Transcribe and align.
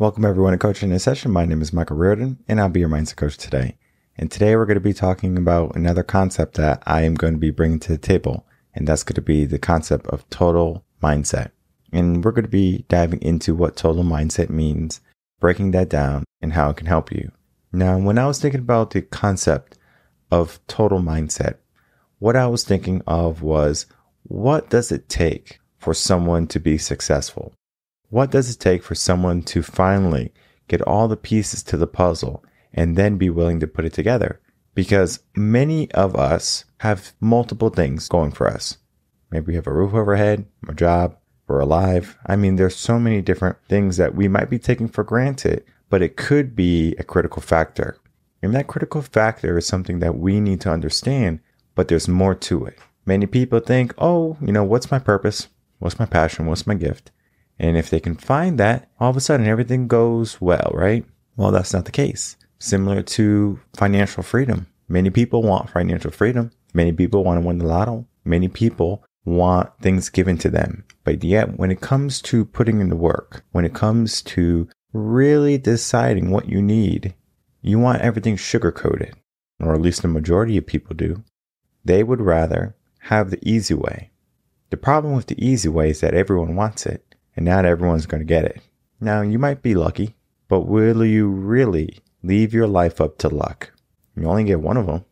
Welcome 0.00 0.24
everyone 0.24 0.52
to 0.52 0.58
Coaching 0.58 0.90
in 0.90 0.94
a 0.94 1.00
Session. 1.00 1.32
My 1.32 1.44
name 1.44 1.60
is 1.60 1.72
Michael 1.72 1.96
Reardon 1.96 2.38
and 2.46 2.60
I'll 2.60 2.68
be 2.68 2.78
your 2.78 2.88
mindset 2.88 3.16
coach 3.16 3.36
today. 3.36 3.78
And 4.16 4.30
today 4.30 4.54
we're 4.54 4.64
going 4.64 4.76
to 4.76 4.80
be 4.80 4.92
talking 4.92 5.36
about 5.36 5.74
another 5.74 6.04
concept 6.04 6.54
that 6.54 6.84
I 6.86 7.02
am 7.02 7.16
going 7.16 7.32
to 7.32 7.38
be 7.40 7.50
bringing 7.50 7.80
to 7.80 7.90
the 7.90 7.98
table. 7.98 8.46
And 8.72 8.86
that's 8.86 9.02
going 9.02 9.16
to 9.16 9.20
be 9.20 9.44
the 9.44 9.58
concept 9.58 10.06
of 10.06 10.30
total 10.30 10.84
mindset. 11.02 11.50
And 11.92 12.24
we're 12.24 12.30
going 12.30 12.44
to 12.44 12.48
be 12.48 12.84
diving 12.88 13.20
into 13.22 13.56
what 13.56 13.74
total 13.74 14.04
mindset 14.04 14.50
means, 14.50 15.00
breaking 15.40 15.72
that 15.72 15.88
down 15.88 16.22
and 16.40 16.52
how 16.52 16.70
it 16.70 16.76
can 16.76 16.86
help 16.86 17.10
you. 17.10 17.32
Now, 17.72 17.98
when 17.98 18.18
I 18.18 18.28
was 18.28 18.40
thinking 18.40 18.60
about 18.60 18.92
the 18.92 19.02
concept 19.02 19.78
of 20.30 20.60
total 20.68 21.00
mindset, 21.00 21.56
what 22.20 22.36
I 22.36 22.46
was 22.46 22.62
thinking 22.62 23.02
of 23.08 23.42
was 23.42 23.86
what 24.22 24.70
does 24.70 24.92
it 24.92 25.08
take 25.08 25.58
for 25.76 25.92
someone 25.92 26.46
to 26.46 26.60
be 26.60 26.78
successful? 26.78 27.52
What 28.10 28.30
does 28.30 28.50
it 28.50 28.58
take 28.58 28.82
for 28.82 28.94
someone 28.94 29.42
to 29.42 29.62
finally 29.62 30.32
get 30.66 30.80
all 30.82 31.08
the 31.08 31.16
pieces 31.16 31.62
to 31.64 31.76
the 31.76 31.86
puzzle 31.86 32.42
and 32.72 32.96
then 32.96 33.18
be 33.18 33.28
willing 33.28 33.60
to 33.60 33.66
put 33.66 33.84
it 33.84 33.92
together? 33.92 34.40
Because 34.74 35.20
many 35.36 35.90
of 35.92 36.16
us 36.16 36.64
have 36.78 37.12
multiple 37.20 37.68
things 37.68 38.08
going 38.08 38.32
for 38.32 38.48
us. 38.48 38.78
Maybe 39.30 39.48
we 39.48 39.54
have 39.56 39.66
a 39.66 39.72
roof 39.72 39.92
overhead, 39.92 40.46
a 40.66 40.72
job, 40.72 41.18
we're 41.46 41.60
alive. 41.60 42.16
I 42.24 42.36
mean, 42.36 42.56
there's 42.56 42.76
so 42.76 42.98
many 42.98 43.20
different 43.20 43.58
things 43.68 43.98
that 43.98 44.14
we 44.14 44.26
might 44.26 44.48
be 44.48 44.58
taking 44.58 44.88
for 44.88 45.04
granted, 45.04 45.64
but 45.90 46.00
it 46.00 46.16
could 46.16 46.56
be 46.56 46.94
a 46.98 47.04
critical 47.04 47.42
factor. 47.42 47.98
And 48.42 48.54
that 48.54 48.68
critical 48.68 49.02
factor 49.02 49.58
is 49.58 49.66
something 49.66 49.98
that 49.98 50.16
we 50.16 50.40
need 50.40 50.62
to 50.62 50.70
understand, 50.70 51.40
but 51.74 51.88
there's 51.88 52.08
more 52.08 52.34
to 52.34 52.64
it. 52.64 52.78
Many 53.04 53.26
people 53.26 53.60
think, 53.60 53.92
oh, 53.98 54.38
you 54.40 54.52
know, 54.52 54.64
what's 54.64 54.90
my 54.90 54.98
purpose? 54.98 55.48
What's 55.78 55.98
my 55.98 56.06
passion? 56.06 56.46
What's 56.46 56.66
my 56.66 56.74
gift? 56.74 57.10
And 57.58 57.76
if 57.76 57.90
they 57.90 58.00
can 58.00 58.14
find 58.14 58.58
that, 58.58 58.88
all 59.00 59.10
of 59.10 59.16
a 59.16 59.20
sudden 59.20 59.46
everything 59.46 59.88
goes 59.88 60.40
well, 60.40 60.70
right? 60.74 61.04
Well, 61.36 61.50
that's 61.50 61.72
not 61.72 61.84
the 61.84 61.90
case. 61.90 62.36
Similar 62.58 63.02
to 63.02 63.60
financial 63.76 64.22
freedom. 64.22 64.66
Many 64.88 65.10
people 65.10 65.42
want 65.42 65.70
financial 65.70 66.10
freedom. 66.10 66.50
Many 66.72 66.92
people 66.92 67.24
want 67.24 67.40
to 67.40 67.46
win 67.46 67.58
the 67.58 67.66
lotto. 67.66 68.06
Many 68.24 68.48
people 68.48 69.04
want 69.24 69.70
things 69.80 70.08
given 70.08 70.38
to 70.38 70.50
them. 70.50 70.84
But 71.04 71.22
yet, 71.22 71.58
when 71.58 71.70
it 71.70 71.80
comes 71.80 72.20
to 72.22 72.44
putting 72.44 72.80
in 72.80 72.88
the 72.88 72.96
work, 72.96 73.44
when 73.52 73.64
it 73.64 73.74
comes 73.74 74.22
to 74.22 74.68
really 74.92 75.58
deciding 75.58 76.30
what 76.30 76.48
you 76.48 76.62
need, 76.62 77.14
you 77.60 77.78
want 77.78 78.00
everything 78.00 78.36
sugar 78.36 78.72
coated, 78.72 79.14
or 79.60 79.74
at 79.74 79.80
least 79.80 80.02
the 80.02 80.08
majority 80.08 80.56
of 80.56 80.66
people 80.66 80.94
do. 80.94 81.22
They 81.84 82.02
would 82.02 82.20
rather 82.20 82.76
have 83.02 83.30
the 83.30 83.40
easy 83.48 83.74
way. 83.74 84.10
The 84.70 84.76
problem 84.76 85.14
with 85.14 85.26
the 85.26 85.44
easy 85.44 85.68
way 85.68 85.90
is 85.90 86.00
that 86.00 86.14
everyone 86.14 86.54
wants 86.54 86.86
it 86.86 87.07
and 87.38 87.44
not 87.44 87.64
everyone's 87.64 88.06
going 88.06 88.18
to 88.18 88.24
get 88.24 88.44
it. 88.44 88.60
Now, 89.00 89.22
you 89.22 89.38
might 89.38 89.62
be 89.62 89.76
lucky, 89.76 90.16
but 90.48 90.62
will 90.62 91.04
you 91.04 91.28
really 91.28 92.00
leave 92.24 92.52
your 92.52 92.66
life 92.66 93.00
up 93.00 93.16
to 93.18 93.28
luck? 93.28 93.70
You 94.16 94.26
only 94.26 94.42
get 94.42 94.60
one 94.60 94.76
of 94.76 94.86
them. 94.86 95.04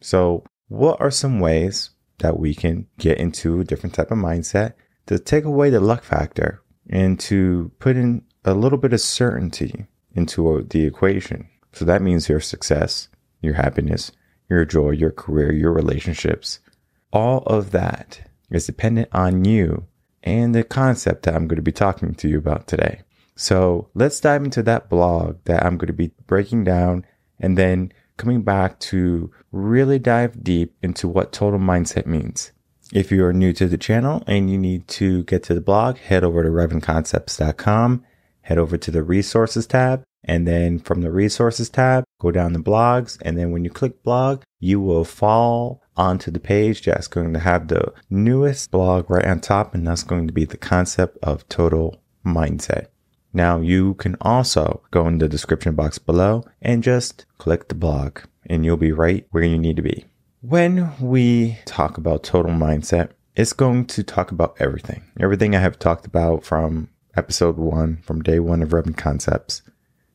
So, 0.00 0.42
what 0.66 1.00
are 1.00 1.12
some 1.12 1.38
ways 1.38 1.90
that 2.18 2.36
we 2.36 2.52
can 2.52 2.88
get 2.98 3.18
into 3.18 3.60
a 3.60 3.64
different 3.64 3.94
type 3.94 4.10
of 4.10 4.18
mindset 4.18 4.72
to 5.06 5.20
take 5.20 5.44
away 5.44 5.70
the 5.70 5.78
luck 5.78 6.02
factor 6.02 6.62
and 6.90 7.20
to 7.20 7.70
put 7.78 7.96
in 7.96 8.24
a 8.44 8.54
little 8.54 8.78
bit 8.78 8.92
of 8.92 9.00
certainty 9.00 9.86
into 10.16 10.66
the 10.70 10.84
equation? 10.84 11.48
So, 11.74 11.84
that 11.84 12.02
means 12.02 12.28
your 12.28 12.40
success, 12.40 13.08
your 13.40 13.54
happiness, 13.54 14.10
your 14.50 14.64
joy, 14.64 14.90
your 14.90 15.12
career, 15.12 15.52
your 15.52 15.72
relationships, 15.72 16.58
all 17.12 17.44
of 17.44 17.70
that 17.70 18.28
is 18.50 18.66
dependent 18.66 19.10
on 19.12 19.44
you 19.44 19.86
and 20.22 20.54
the 20.54 20.64
concept 20.64 21.24
that 21.24 21.34
I'm 21.34 21.46
going 21.46 21.56
to 21.56 21.62
be 21.62 21.72
talking 21.72 22.14
to 22.14 22.28
you 22.28 22.38
about 22.38 22.66
today. 22.66 23.02
So 23.36 23.88
let's 23.94 24.20
dive 24.20 24.42
into 24.42 24.62
that 24.64 24.88
blog 24.88 25.38
that 25.44 25.64
I'm 25.64 25.78
going 25.78 25.86
to 25.86 25.92
be 25.92 26.10
breaking 26.26 26.64
down 26.64 27.06
and 27.38 27.56
then 27.56 27.92
coming 28.16 28.42
back 28.42 28.80
to 28.80 29.30
really 29.52 29.98
dive 29.98 30.42
deep 30.42 30.74
into 30.82 31.06
what 31.08 31.32
total 31.32 31.60
mindset 31.60 32.06
means. 32.06 32.52
If 32.92 33.12
you 33.12 33.24
are 33.24 33.32
new 33.32 33.52
to 33.52 33.66
the 33.66 33.78
channel 33.78 34.24
and 34.26 34.50
you 34.50 34.58
need 34.58 34.88
to 34.88 35.22
get 35.24 35.42
to 35.44 35.54
the 35.54 35.60
blog, 35.60 35.98
head 35.98 36.24
over 36.24 36.42
to 36.42 36.48
revenconcepts.com, 36.48 38.04
head 38.42 38.58
over 38.58 38.76
to 38.76 38.90
the 38.90 39.02
resources 39.02 39.66
tab, 39.66 40.02
and 40.24 40.46
then 40.46 40.78
from 40.78 41.00
the 41.00 41.10
resources 41.10 41.70
tab, 41.70 42.04
go 42.20 42.30
down 42.30 42.52
the 42.52 42.58
blogs. 42.58 43.18
And 43.22 43.38
then 43.38 43.50
when 43.50 43.64
you 43.64 43.70
click 43.70 44.02
blog, 44.02 44.42
you 44.60 44.80
will 44.80 45.04
fall 45.04 45.82
onto 45.96 46.30
the 46.30 46.40
page 46.40 46.84
that's 46.84 47.06
going 47.08 47.32
to 47.32 47.40
have 47.40 47.68
the 47.68 47.92
newest 48.10 48.70
blog 48.70 49.10
right 49.10 49.24
on 49.24 49.40
top, 49.40 49.74
and 49.74 49.86
that's 49.86 50.02
going 50.02 50.26
to 50.26 50.32
be 50.32 50.44
the 50.44 50.56
concept 50.56 51.18
of 51.22 51.48
total 51.48 52.00
mindset. 52.24 52.88
Now 53.32 53.60
you 53.60 53.94
can 53.94 54.16
also 54.20 54.82
go 54.90 55.06
in 55.06 55.18
the 55.18 55.28
description 55.28 55.74
box 55.74 55.98
below 55.98 56.44
and 56.62 56.82
just 56.82 57.26
click 57.38 57.68
the 57.68 57.74
blog 57.74 58.20
and 58.46 58.64
you'll 58.64 58.76
be 58.76 58.92
right 58.92 59.26
where 59.30 59.44
you 59.44 59.58
need 59.58 59.76
to 59.76 59.82
be. 59.82 60.06
When 60.40 60.92
we 61.00 61.58
talk 61.64 61.98
about 61.98 62.22
total 62.22 62.52
mindset, 62.52 63.10
it's 63.36 63.52
going 63.52 63.86
to 63.86 64.02
talk 64.02 64.32
about 64.32 64.56
everything. 64.58 65.04
Everything 65.20 65.54
I 65.54 65.60
have 65.60 65.78
talked 65.78 66.06
about 66.06 66.44
from 66.44 66.88
episode 67.16 67.56
one, 67.56 67.98
from 68.02 68.22
day 68.22 68.38
one 68.38 68.62
of 68.62 68.70
Reven 68.70 68.96
Concepts. 68.96 69.62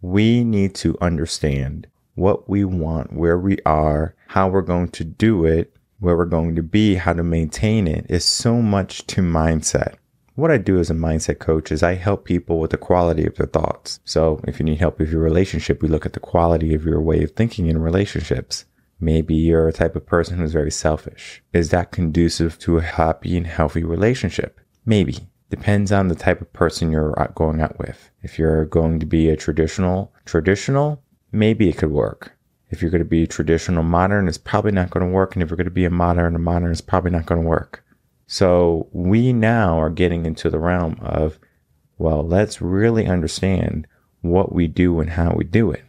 We 0.04 0.44
need 0.44 0.76
to 0.76 0.98
understand 1.00 1.88
what 2.16 2.50
we 2.50 2.66
want, 2.66 3.14
where 3.14 3.40
we 3.40 3.58
are, 3.66 4.16
how 4.28 4.50
we're 4.50 4.62
going 4.62 4.90
to 4.90 5.06
do 5.06 5.46
it, 5.46 5.74
where 6.00 6.18
we're 6.18 6.26
going 6.26 6.58
to 6.58 6.62
be, 6.62 6.96
how 6.96 7.14
to 7.14 7.24
maintain 7.24 7.88
it 7.88 8.06
is 8.10 8.26
so 8.26 8.62
much 8.62 9.08
to 9.08 9.22
mindset. 9.22 9.96
What 10.36 10.52
I 10.52 10.58
do 10.58 10.78
as 10.78 10.90
a 10.90 10.94
mindset 10.94 11.40
coach 11.40 11.72
is 11.72 11.82
I 11.82 11.94
help 11.94 12.26
people 12.26 12.60
with 12.60 12.72
the 12.72 12.78
quality 12.78 13.26
of 13.26 13.36
their 13.36 13.48
thoughts. 13.48 14.02
So 14.04 14.42
if 14.46 14.60
you 14.60 14.66
need 14.66 14.80
help 14.80 15.00
with 15.00 15.10
your 15.10 15.22
relationship, 15.22 15.82
we 15.82 15.88
look 15.88 16.06
at 16.06 16.12
the 16.12 16.20
quality 16.20 16.76
of 16.76 16.84
your 16.84 17.00
way 17.00 17.24
of 17.24 17.32
thinking 17.32 17.68
in 17.68 17.78
relationships. 17.78 18.66
Maybe 19.00 19.36
you're 19.36 19.70
a 19.70 19.74
type 19.74 19.96
of 19.96 20.06
person 20.06 20.38
who's 20.38 20.52
very 20.52 20.72
selfish. 20.72 21.42
Is 21.54 21.70
that 21.70 21.94
conducive 21.94 22.60
to 22.60 22.78
a 22.78 22.82
happy 22.82 23.38
and 23.38 23.48
healthy 23.48 23.86
relationship? 23.86 24.60
Maybe. 24.86 25.30
Depends 25.54 25.92
on 25.92 26.08
the 26.08 26.16
type 26.16 26.42
of 26.42 26.52
person 26.52 26.92
you're 26.92 27.14
uh, 27.22 27.28
going 27.36 27.62
out 27.62 27.78
with. 27.78 28.10
If 28.24 28.40
you're 28.40 28.66
going 28.66 29.00
to 29.00 29.06
be 29.06 29.30
a 29.30 29.38
traditional, 29.38 30.12
traditional, 30.26 31.04
maybe 31.32 31.70
it 31.70 31.78
could 31.78 31.92
work. 31.92 32.36
If 32.72 32.82
you're 32.82 32.90
going 32.90 33.04
to 33.04 33.06
be 33.06 33.28
traditional 33.28 33.84
modern, 33.84 34.28
it's 34.28 34.40
probably 34.40 34.72
not 34.72 34.90
going 34.90 35.06
to 35.06 35.12
work. 35.12 35.36
And 35.36 35.44
if 35.44 35.52
you're 35.52 35.58
going 35.58 35.66
to 35.66 35.72
be 35.72 35.86
a 35.86 35.92
modern, 35.92 36.36
a 36.36 36.40
modern, 36.40 36.72
it's 36.72 36.82
probably 36.82 37.12
not 37.12 37.28
going 37.28 37.44
to 37.44 37.48
work. 37.48 37.86
So 38.26 38.88
we 38.94 39.32
now 39.32 39.80
are 39.80 39.92
getting 39.92 40.26
into 40.26 40.50
the 40.50 40.58
realm 40.58 40.98
of, 41.04 41.38
well, 42.00 42.24
let's 42.24 42.60
really 42.60 43.06
understand 43.06 43.86
what 44.22 44.54
we 44.54 44.66
do 44.66 45.00
and 45.02 45.12
how 45.12 45.36
we 45.36 45.44
do 45.44 45.70
it. 45.70 45.84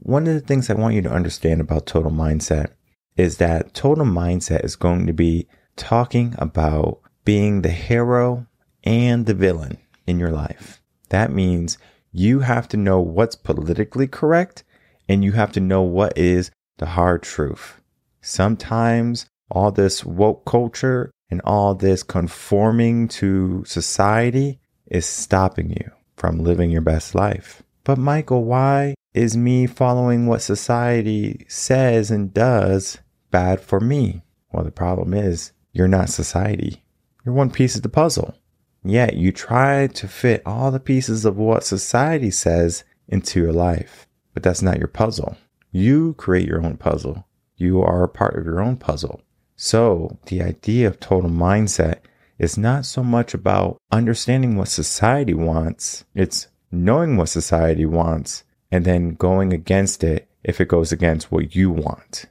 One 0.00 0.26
of 0.26 0.34
the 0.34 0.40
things 0.40 0.68
I 0.68 0.74
want 0.74 0.94
you 0.94 1.00
to 1.00 1.10
understand 1.10 1.62
about 1.62 1.86
total 1.86 2.12
mindset 2.12 2.72
is 3.16 3.38
that 3.38 3.72
total 3.72 4.04
mindset 4.04 4.62
is 4.62 4.76
going 4.76 5.06
to 5.06 5.14
be 5.14 5.48
talking 5.76 6.34
about 6.36 7.00
being 7.24 7.62
the 7.62 7.70
hero 7.70 8.46
and 8.84 9.26
the 9.26 9.34
villain 9.34 9.78
in 10.06 10.18
your 10.18 10.30
life. 10.30 10.80
That 11.10 11.32
means 11.32 11.78
you 12.12 12.40
have 12.40 12.68
to 12.68 12.76
know 12.76 13.00
what's 13.00 13.36
politically 13.36 14.06
correct 14.06 14.64
and 15.08 15.24
you 15.24 15.32
have 15.32 15.52
to 15.52 15.60
know 15.60 15.82
what 15.82 16.16
is 16.16 16.50
the 16.78 16.86
hard 16.86 17.22
truth. 17.22 17.80
Sometimes 18.20 19.26
all 19.50 19.72
this 19.72 20.04
woke 20.04 20.44
culture 20.44 21.10
and 21.30 21.40
all 21.44 21.74
this 21.74 22.02
conforming 22.02 23.08
to 23.08 23.64
society 23.66 24.60
is 24.86 25.06
stopping 25.06 25.70
you 25.70 25.90
from 26.16 26.38
living 26.38 26.70
your 26.70 26.80
best 26.80 27.14
life. 27.14 27.62
But 27.84 27.98
Michael, 27.98 28.44
why 28.44 28.94
is 29.14 29.36
me 29.36 29.66
following 29.66 30.26
what 30.26 30.42
society 30.42 31.46
says 31.48 32.10
and 32.10 32.32
does 32.32 32.98
bad 33.30 33.60
for 33.60 33.80
me? 33.80 34.22
Well, 34.52 34.64
the 34.64 34.70
problem 34.70 35.14
is 35.14 35.52
you're 35.72 35.88
not 35.88 36.08
society. 36.10 36.82
You're 37.24 37.34
one 37.34 37.50
piece 37.50 37.76
of 37.76 37.82
the 37.82 37.88
puzzle. 37.88 38.34
Yet 38.82 39.16
you 39.16 39.32
try 39.32 39.88
to 39.88 40.08
fit 40.08 40.42
all 40.46 40.70
the 40.70 40.80
pieces 40.80 41.24
of 41.24 41.36
what 41.36 41.64
society 41.64 42.30
says 42.30 42.84
into 43.08 43.40
your 43.40 43.52
life 43.52 44.06
but 44.34 44.42
that's 44.42 44.62
not 44.62 44.78
your 44.78 44.88
puzzle. 44.88 45.36
You 45.72 46.14
create 46.14 46.48
your 46.48 46.64
own 46.64 46.76
puzzle. 46.76 47.26
You 47.56 47.82
are 47.82 48.04
a 48.04 48.08
part 48.08 48.36
of 48.36 48.44
your 48.44 48.60
own 48.60 48.76
puzzle. 48.76 49.20
So 49.56 50.18
the 50.26 50.42
idea 50.42 50.88
of 50.88 50.98
total 50.98 51.30
mindset 51.30 51.98
is 52.38 52.56
not 52.56 52.86
so 52.86 53.02
much 53.02 53.34
about 53.34 53.76
understanding 53.92 54.56
what 54.56 54.68
society 54.68 55.34
wants. 55.34 56.04
It's 56.14 56.48
knowing 56.70 57.16
what 57.16 57.28
society 57.28 57.84
wants 57.84 58.44
and 58.72 58.84
then 58.84 59.14
going 59.14 59.52
against 59.52 60.02
it 60.02 60.28
if 60.42 60.60
it 60.60 60.68
goes 60.68 60.90
against 60.90 61.30
what 61.30 61.54
you 61.54 61.70
want. 61.70 62.26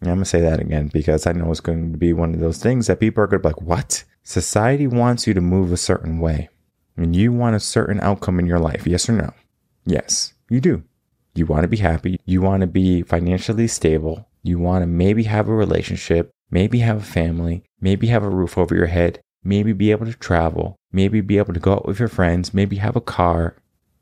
And 0.00 0.08
I'm 0.08 0.16
going 0.16 0.24
to 0.24 0.30
say 0.30 0.40
that 0.40 0.60
again 0.60 0.88
because 0.90 1.26
I 1.26 1.32
know 1.32 1.50
it's 1.50 1.60
going 1.60 1.92
to 1.92 1.98
be 1.98 2.14
one 2.14 2.32
of 2.32 2.40
those 2.40 2.58
things 2.58 2.86
that 2.86 3.00
people 3.00 3.22
are 3.22 3.26
going 3.26 3.42
to 3.42 3.48
be 3.48 3.52
like, 3.52 3.60
what? 3.60 4.04
Society 4.22 4.86
wants 4.86 5.26
you 5.26 5.34
to 5.34 5.40
move 5.40 5.72
a 5.72 5.76
certain 5.76 6.18
way 6.18 6.48
and 6.96 7.16
you 7.16 7.32
want 7.32 7.56
a 7.56 7.60
certain 7.60 8.00
outcome 8.00 8.38
in 8.38 8.46
your 8.46 8.58
life. 8.58 8.86
Yes 8.86 9.08
or 9.08 9.12
no? 9.12 9.32
Yes, 9.84 10.34
you 10.48 10.60
do. 10.60 10.84
You 11.34 11.46
want 11.46 11.62
to 11.62 11.68
be 11.68 11.78
happy. 11.78 12.20
You 12.26 12.42
want 12.42 12.60
to 12.60 12.66
be 12.66 13.02
financially 13.02 13.66
stable. 13.68 14.28
You 14.42 14.58
want 14.58 14.82
to 14.82 14.86
maybe 14.86 15.24
have 15.24 15.48
a 15.48 15.54
relationship, 15.54 16.30
maybe 16.50 16.80
have 16.80 16.98
a 16.98 17.04
family, 17.04 17.64
maybe 17.80 18.08
have 18.08 18.24
a 18.24 18.30
roof 18.30 18.58
over 18.58 18.74
your 18.74 18.86
head, 18.86 19.20
maybe 19.42 19.72
be 19.72 19.90
able 19.90 20.06
to 20.06 20.14
travel, 20.14 20.76
maybe 20.92 21.20
be 21.20 21.38
able 21.38 21.54
to 21.54 21.60
go 21.60 21.74
out 21.74 21.86
with 21.86 21.98
your 21.98 22.08
friends, 22.08 22.52
maybe 22.52 22.76
have 22.76 22.96
a 22.96 23.00
car. 23.00 23.56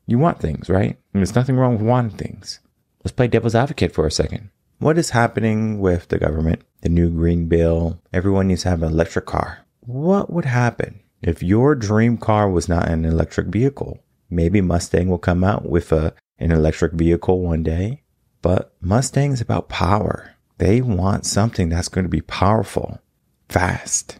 You 0.06 0.18
want 0.18 0.40
things, 0.40 0.68
right? 0.68 0.98
And 1.12 1.20
there's 1.20 1.34
nothing 1.34 1.56
wrong 1.56 1.72
with 1.72 1.82
wanting 1.82 2.16
things. 2.16 2.60
Let's 3.04 3.14
play 3.14 3.28
devil's 3.28 3.54
advocate 3.54 3.92
for 3.92 4.06
a 4.06 4.10
second. 4.10 4.50
What 4.78 4.98
is 4.98 5.10
happening 5.10 5.80
with 5.80 6.08
the 6.08 6.18
government? 6.18 6.62
The 6.82 6.88
new 6.88 7.10
green 7.10 7.46
bill. 7.46 8.00
Everyone 8.12 8.48
needs 8.48 8.62
to 8.62 8.70
have 8.70 8.82
an 8.82 8.92
electric 8.92 9.26
car. 9.26 9.66
What 9.80 10.32
would 10.32 10.44
happen 10.44 11.00
if 11.22 11.42
your 11.42 11.74
dream 11.74 12.16
car 12.18 12.50
was 12.50 12.68
not 12.68 12.88
an 12.88 13.04
electric 13.04 13.48
vehicle? 13.48 13.98
Maybe 14.30 14.60
Mustang 14.60 15.08
will 15.08 15.18
come 15.18 15.42
out 15.42 15.68
with 15.68 15.92
a, 15.92 16.14
an 16.38 16.52
electric 16.52 16.92
vehicle 16.92 17.40
one 17.40 17.62
day, 17.62 18.02
but 18.42 18.74
Mustang 18.80 19.32
is 19.32 19.40
about 19.40 19.68
power. 19.68 20.34
They 20.58 20.80
want 20.80 21.24
something 21.24 21.68
that's 21.68 21.88
going 21.88 22.04
to 22.04 22.10
be 22.10 22.20
powerful, 22.20 23.00
fast, 23.48 24.18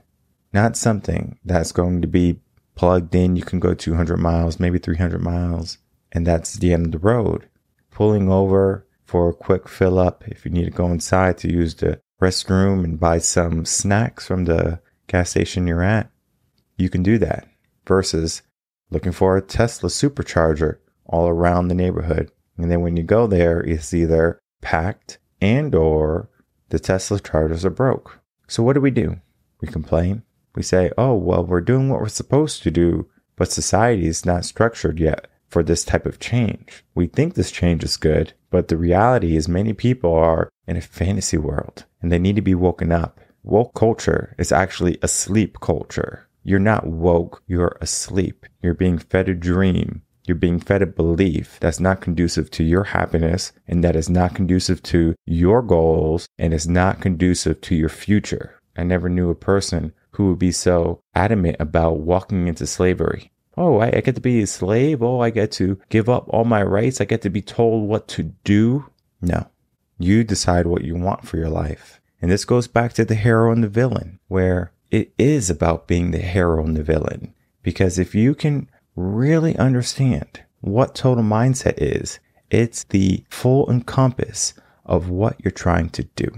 not 0.52 0.76
something 0.76 1.38
that's 1.44 1.72
going 1.72 2.00
to 2.00 2.08
be 2.08 2.40
plugged 2.74 3.14
in. 3.14 3.36
You 3.36 3.42
can 3.42 3.60
go 3.60 3.74
200 3.74 4.16
miles, 4.16 4.60
maybe 4.60 4.78
300 4.78 5.20
miles, 5.20 5.78
and 6.12 6.26
that's 6.26 6.54
the 6.54 6.72
end 6.72 6.86
of 6.86 6.92
the 6.92 6.98
road. 6.98 7.48
Pulling 7.90 8.30
over 8.30 8.86
for 9.04 9.28
a 9.28 9.34
quick 9.34 9.68
fill 9.68 9.98
up 9.98 10.24
if 10.28 10.44
you 10.44 10.50
need 10.50 10.66
to 10.66 10.70
go 10.70 10.86
inside 10.86 11.38
to 11.38 11.52
use 11.52 11.74
the 11.74 12.00
restroom 12.22 12.84
and 12.84 13.00
buy 13.00 13.18
some 13.18 13.64
snacks 13.64 14.26
from 14.26 14.44
the 14.44 14.80
gas 15.08 15.30
station 15.30 15.66
you're 15.66 15.82
at, 15.82 16.10
you 16.76 16.88
can 16.88 17.02
do 17.02 17.18
that 17.18 17.48
versus 17.86 18.42
looking 18.90 19.12
for 19.12 19.36
a 19.36 19.42
Tesla 19.42 19.90
supercharger 19.90 20.78
all 21.06 21.28
around 21.28 21.68
the 21.68 21.74
neighborhood. 21.74 22.30
And 22.56 22.70
then 22.70 22.80
when 22.80 22.96
you 22.96 23.02
go 23.02 23.26
there, 23.26 23.60
it's 23.60 23.92
either 23.92 24.40
packed 24.60 25.18
and 25.40 25.74
or 25.74 26.28
the 26.68 26.78
Tesla 26.78 27.18
chargers 27.18 27.64
are 27.64 27.70
broke. 27.70 28.20
So 28.46 28.62
what 28.62 28.74
do 28.74 28.80
we 28.80 28.90
do? 28.90 29.20
We 29.60 29.68
complain. 29.68 30.22
We 30.54 30.62
say, 30.62 30.90
oh, 30.98 31.14
well, 31.14 31.44
we're 31.44 31.60
doing 31.60 31.88
what 31.88 32.00
we're 32.00 32.08
supposed 32.08 32.62
to 32.62 32.70
do, 32.70 33.08
but 33.36 33.50
society 33.50 34.06
is 34.06 34.26
not 34.26 34.44
structured 34.44 34.98
yet 34.98 35.28
for 35.48 35.62
this 35.62 35.84
type 35.84 36.04
of 36.04 36.18
change. 36.18 36.84
We 36.94 37.06
think 37.06 37.34
this 37.34 37.50
change 37.50 37.84
is 37.84 37.96
good, 37.96 38.34
but 38.50 38.68
the 38.68 38.76
reality 38.76 39.36
is 39.36 39.48
many 39.48 39.72
people 39.72 40.12
are 40.12 40.50
in 40.66 40.76
a 40.76 40.82
fantasy 40.82 41.38
world 41.38 41.84
and 42.02 42.12
they 42.12 42.18
need 42.18 42.36
to 42.36 42.42
be 42.42 42.54
woken 42.54 42.92
up. 42.92 43.20
Woke 43.42 43.74
culture 43.74 44.34
is 44.38 44.52
actually 44.52 44.98
a 45.02 45.08
sleep 45.08 45.60
culture. 45.60 46.28
You're 46.42 46.58
not 46.58 46.86
woke, 46.86 47.42
you're 47.46 47.76
asleep. 47.80 48.46
You're 48.62 48.74
being 48.74 48.98
fed 48.98 49.28
a 49.28 49.34
dream. 49.34 50.02
You're 50.26 50.34
being 50.34 50.60
fed 50.60 50.82
a 50.82 50.86
belief 50.86 51.58
that's 51.60 51.80
not 51.80 52.02
conducive 52.02 52.50
to 52.52 52.64
your 52.64 52.84
happiness 52.84 53.52
and 53.66 53.82
that 53.82 53.96
is 53.96 54.10
not 54.10 54.34
conducive 54.34 54.82
to 54.84 55.14
your 55.24 55.62
goals 55.62 56.28
and 56.38 56.52
is 56.52 56.68
not 56.68 57.00
conducive 57.00 57.60
to 57.62 57.74
your 57.74 57.88
future. 57.88 58.60
I 58.76 58.82
never 58.82 59.08
knew 59.08 59.30
a 59.30 59.34
person 59.34 59.92
who 60.12 60.28
would 60.28 60.38
be 60.38 60.52
so 60.52 61.00
adamant 61.14 61.56
about 61.58 62.00
walking 62.00 62.46
into 62.46 62.66
slavery. 62.66 63.32
Oh, 63.56 63.78
I, 63.78 63.86
I 63.86 64.00
get 64.00 64.14
to 64.14 64.20
be 64.20 64.42
a 64.42 64.46
slave. 64.46 65.02
Oh, 65.02 65.20
I 65.20 65.30
get 65.30 65.50
to 65.52 65.80
give 65.88 66.08
up 66.08 66.26
all 66.28 66.44
my 66.44 66.62
rights. 66.62 67.00
I 67.00 67.04
get 67.06 67.22
to 67.22 67.30
be 67.30 67.42
told 67.42 67.88
what 67.88 68.06
to 68.08 68.22
do. 68.44 68.86
No, 69.20 69.48
you 69.98 70.24
decide 70.24 70.66
what 70.66 70.84
you 70.84 70.94
want 70.94 71.26
for 71.26 71.38
your 71.38 71.48
life. 71.48 71.97
And 72.20 72.30
this 72.30 72.44
goes 72.44 72.68
back 72.68 72.92
to 72.94 73.04
the 73.04 73.14
hero 73.14 73.52
and 73.52 73.62
the 73.62 73.68
villain, 73.68 74.18
where 74.28 74.72
it 74.90 75.12
is 75.18 75.50
about 75.50 75.86
being 75.86 76.10
the 76.10 76.18
hero 76.18 76.64
and 76.64 76.76
the 76.76 76.82
villain. 76.82 77.34
Because 77.62 77.98
if 77.98 78.14
you 78.14 78.34
can 78.34 78.68
really 78.96 79.56
understand 79.56 80.42
what 80.60 80.94
total 80.94 81.22
mindset 81.22 81.74
is, 81.78 82.18
it's 82.50 82.84
the 82.84 83.24
full 83.28 83.70
encompass 83.70 84.54
of 84.84 85.08
what 85.08 85.36
you're 85.44 85.52
trying 85.52 85.90
to 85.90 86.04
do. 86.04 86.28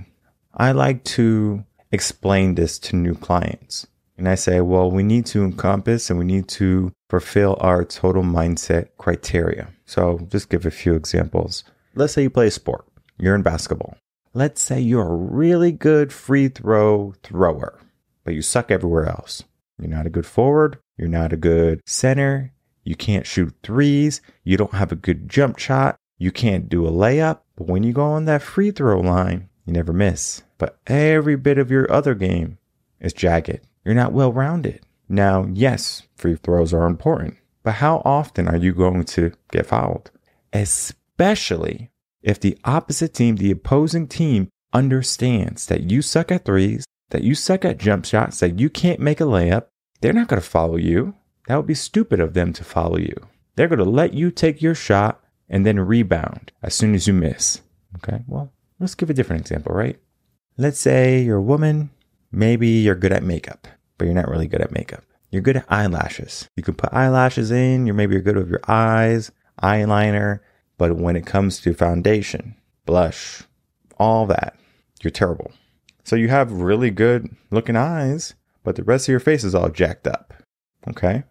I 0.55 0.73
like 0.73 1.05
to 1.05 1.65
explain 1.93 2.55
this 2.55 2.79
to 2.81 2.97
new 2.97 3.15
clients. 3.15 3.87
And 4.19 4.29
I 4.29 4.35
say, 4.35 4.61
well, 4.61 4.91
we 4.91 5.03
need 5.03 5.25
to 5.27 5.45
encompass 5.45 6.11
and 6.11 6.19
we 6.19 6.27
need 6.27 6.47
to 6.49 6.93
fulfill 7.09 7.57
our 7.61 7.85
total 7.85 8.23
mindset 8.23 8.89
criteria. 8.99 9.69
So 9.87 10.27
just 10.29 10.51
give 10.51 10.67
a 10.67 10.71
few 10.71 10.95
examples. 10.95 11.65
Let's 11.95 12.13
say 12.13 12.23
you 12.23 12.31
play 12.31 12.49
a 12.49 12.51
sport, 12.51 12.87
you're 13.19 13.35
in 13.35 13.43
basketball. 13.43 13.97
Let's 14.33 14.63
say 14.63 14.81
you're 14.81 15.09
a 15.09 15.17
really 15.17 15.73
good 15.73 16.13
free 16.13 16.47
throw 16.47 17.15
thrower, 17.25 17.81
but 18.23 18.33
you 18.33 18.43
suck 18.43 18.71
everywhere 18.71 19.07
else. 19.07 19.43
You're 19.77 19.91
not 19.91 20.07
a 20.07 20.11
good 20.11 20.27
forward, 20.27 20.79
you're 20.97 21.09
not 21.09 21.33
a 21.33 21.37
good 21.37 21.81
center, 21.85 22.53
you 22.85 22.95
can't 22.95 23.27
shoot 23.27 23.53
threes, 23.65 24.21
you 24.45 24.57
don't 24.57 24.75
have 24.75 24.93
a 24.93 24.97
good 24.97 25.29
jump 25.29 25.59
shot, 25.59 25.97
you 26.17 26.31
can't 26.31 26.69
do 26.69 26.87
a 26.87 26.93
layup. 26.93 27.41
But 27.57 27.67
when 27.67 27.83
you 27.83 27.93
go 27.93 28.05
on 28.05 28.27
that 28.27 28.43
free 28.43 28.71
throw 28.71 29.01
line, 29.01 29.49
you 29.67 29.73
never 29.73 29.93
miss. 29.93 30.45
But 30.59 30.79
every 30.87 31.35
bit 31.35 31.59
of 31.59 31.71
your 31.71 31.91
other 31.91 32.15
game 32.15 32.59
is 33.01 33.13
jagged. 33.13 33.61
You're 33.85 33.95
not 33.97 34.13
well 34.13 34.33
rounded. 34.33 34.81
Now, 35.09 35.49
yes, 35.53 36.03
free 36.15 36.37
throws 36.37 36.73
are 36.73 36.87
important, 36.87 37.37
but 37.65 37.75
how 37.75 38.01
often 38.05 38.47
are 38.47 38.57
you 38.57 38.75
going 38.75 39.03
to 39.05 39.33
get 39.51 39.67
fouled? 39.67 40.13
Especially 40.53 41.90
if 42.23 42.41
the 42.41 42.59
opposite 42.65 43.15
team, 43.15 43.37
the 43.37 43.51
opposing 43.51 44.07
team, 44.07 44.49
understands 44.73 45.67
that 45.67 45.91
you 45.91 46.03
suck 46.03 46.31
at 46.31 46.45
threes, 46.45 46.85
that 47.11 47.25
you 47.25 47.35
suck 47.35 47.65
at 47.65 47.79
jump 47.79 48.05
shots, 48.05 48.41
that 48.41 48.59
you 48.59 48.71
can't 48.71 49.01
make 49.01 49.21
a 49.21 49.25
layup, 49.25 49.67
they're 50.01 50.13
not 50.13 50.29
going 50.29 50.41
to 50.41 50.49
follow 50.49 50.77
you. 50.77 51.15
That 51.49 51.57
would 51.57 51.67
be 51.67 51.75
stupid 51.75 52.21
of 52.21 52.35
them 52.35 52.53
to 52.53 52.65
follow 52.65 52.99
you. 52.99 53.15
They're 53.57 53.69
going 53.69 53.81
to 53.81 53.85
let 53.85 54.15
you 54.15 54.31
take 54.31 54.63
your 54.63 54.75
shot 54.75 55.23
and 55.49 55.67
then 55.67 55.81
rebound 55.81 56.53
as 56.63 56.75
soon 56.75 56.95
as 56.95 57.07
you 57.07 57.13
miss. 57.13 57.61
Okay, 57.97 58.23
well, 58.27 58.53
let's 58.79 58.95
give 58.95 59.11
a 59.11 59.15
different 59.15 59.43
example, 59.43 59.75
right? 59.75 59.99
Let's 60.57 60.79
say 60.79 61.23
you're 61.23 61.39
a 61.39 61.43
woman, 61.43 61.91
maybe 62.31 62.69
you're 62.69 62.95
good 62.95 63.13
at 63.13 63.25
makeup, 63.25 63.67
but 63.99 64.05
you're 64.05 64.15
not 64.15 64.29
really 64.29 64.47
good 64.47 64.61
at 64.61 64.71
makeup. 64.71 65.03
You're 65.31 65.43
good 65.43 65.57
at 65.57 65.67
eyelashes. 65.69 66.49
You 66.57 66.63
can 66.63 66.75
put 66.75 66.93
eyelashes 66.93 67.51
in, 67.51 67.87
you're 67.87 67.95
maybe 67.95 68.15
you're 68.15 68.23
good 68.23 68.37
with 68.37 68.51
your 68.51 68.61
eyes, 68.69 69.33
eyeliner, 69.63 70.41
but 70.81 70.97
when 70.97 71.15
it 71.15 71.27
comes 71.27 71.61
to 71.61 71.75
foundation, 71.75 72.55
blush, 72.87 73.43
all 73.99 74.25
that, 74.25 74.57
you're 75.03 75.11
terrible. 75.11 75.53
So 76.05 76.17
you 76.17 76.29
have 76.29 76.51
really 76.51 76.91
good 76.91 77.29
looking 77.51 77.77
eyes, 77.77 78.33
but 78.65 78.77
the 78.77 78.83
rest 78.83 79.07
of 79.07 79.13
your 79.13 79.21
face 79.21 79.45
is 79.45 79.55
all 79.55 79.69
jacked 79.69 80.07
up. 80.07 80.33
Okay. 80.89 81.25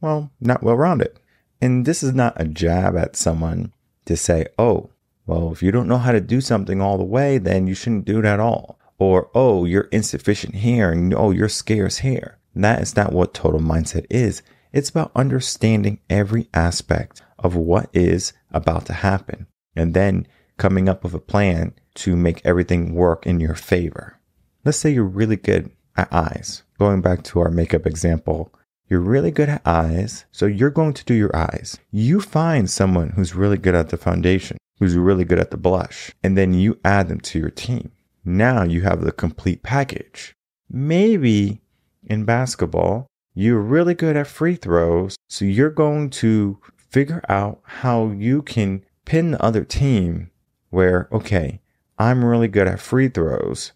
Well, 0.00 0.30
not 0.40 0.62
well 0.62 0.76
rounded. 0.76 1.20
And 1.60 1.84
this 1.84 2.02
is 2.02 2.14
not 2.14 2.40
a 2.40 2.46
jab 2.46 2.96
at 2.96 3.16
someone 3.16 3.74
to 4.06 4.16
say, 4.16 4.46
oh, 4.58 4.88
well, 5.26 5.52
if 5.52 5.62
you 5.62 5.70
don't 5.70 5.88
know 5.88 5.98
how 5.98 6.12
to 6.12 6.20
do 6.22 6.40
something 6.40 6.80
all 6.80 6.96
the 6.96 7.04
way, 7.04 7.36
then 7.36 7.66
you 7.66 7.74
shouldn't 7.74 8.06
do 8.06 8.20
it 8.20 8.24
at 8.24 8.40
all. 8.40 8.78
Or, 8.98 9.28
oh, 9.34 9.66
you're 9.66 9.90
insufficient 9.92 10.54
here 10.54 10.90
and 10.90 11.12
oh, 11.12 11.32
you're 11.32 11.50
scarce 11.50 11.98
here. 11.98 12.38
That 12.54 12.80
is 12.80 12.96
not 12.96 13.12
what 13.12 13.34
total 13.34 13.60
mindset 13.60 14.06
is. 14.08 14.40
It's 14.76 14.90
about 14.90 15.10
understanding 15.16 16.00
every 16.10 16.50
aspect 16.52 17.22
of 17.38 17.56
what 17.56 17.88
is 17.94 18.34
about 18.50 18.84
to 18.86 18.92
happen 18.92 19.46
and 19.74 19.94
then 19.94 20.26
coming 20.58 20.86
up 20.86 21.02
with 21.02 21.14
a 21.14 21.18
plan 21.18 21.72
to 21.94 22.14
make 22.14 22.44
everything 22.44 22.94
work 22.94 23.24
in 23.24 23.40
your 23.40 23.54
favor. 23.54 24.20
Let's 24.66 24.76
say 24.76 24.90
you're 24.90 25.04
really 25.04 25.36
good 25.36 25.70
at 25.96 26.12
eyes. 26.12 26.62
Going 26.78 27.00
back 27.00 27.22
to 27.24 27.40
our 27.40 27.48
makeup 27.48 27.86
example, 27.86 28.52
you're 28.86 29.00
really 29.00 29.30
good 29.30 29.48
at 29.48 29.62
eyes, 29.64 30.26
so 30.30 30.44
you're 30.44 30.68
going 30.68 30.92
to 30.92 31.04
do 31.06 31.14
your 31.14 31.34
eyes. 31.34 31.78
You 31.90 32.20
find 32.20 32.68
someone 32.68 33.14
who's 33.16 33.34
really 33.34 33.56
good 33.56 33.74
at 33.74 33.88
the 33.88 33.96
foundation, 33.96 34.58
who's 34.78 34.94
really 34.94 35.24
good 35.24 35.38
at 35.38 35.50
the 35.50 35.56
blush, 35.56 36.12
and 36.22 36.36
then 36.36 36.52
you 36.52 36.78
add 36.84 37.08
them 37.08 37.20
to 37.20 37.38
your 37.38 37.48
team. 37.48 37.92
Now 38.26 38.62
you 38.62 38.82
have 38.82 39.00
the 39.00 39.12
complete 39.12 39.62
package. 39.62 40.34
Maybe 40.68 41.62
in 42.04 42.26
basketball, 42.26 43.06
you're 43.38 43.60
really 43.60 43.92
good 43.92 44.16
at 44.16 44.26
free 44.26 44.56
throws, 44.56 45.14
so 45.28 45.44
you're 45.44 45.68
going 45.68 46.08
to 46.08 46.58
figure 46.88 47.20
out 47.28 47.60
how 47.64 48.08
you 48.08 48.40
can 48.40 48.82
pin 49.04 49.32
the 49.32 49.42
other 49.42 49.62
team 49.62 50.30
where, 50.70 51.06
okay, 51.12 51.60
I'm 51.98 52.24
really 52.24 52.48
good 52.48 52.66
at 52.66 52.80
free 52.80 53.08
throws. 53.08 53.72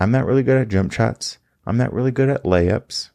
I'm 0.00 0.10
not 0.10 0.24
really 0.24 0.42
good 0.42 0.56
at 0.56 0.68
jump 0.68 0.92
shots. 0.92 1.36
I'm 1.66 1.76
not 1.76 1.92
really 1.92 2.10
good 2.10 2.30
at 2.30 2.44
layups. 2.44 3.10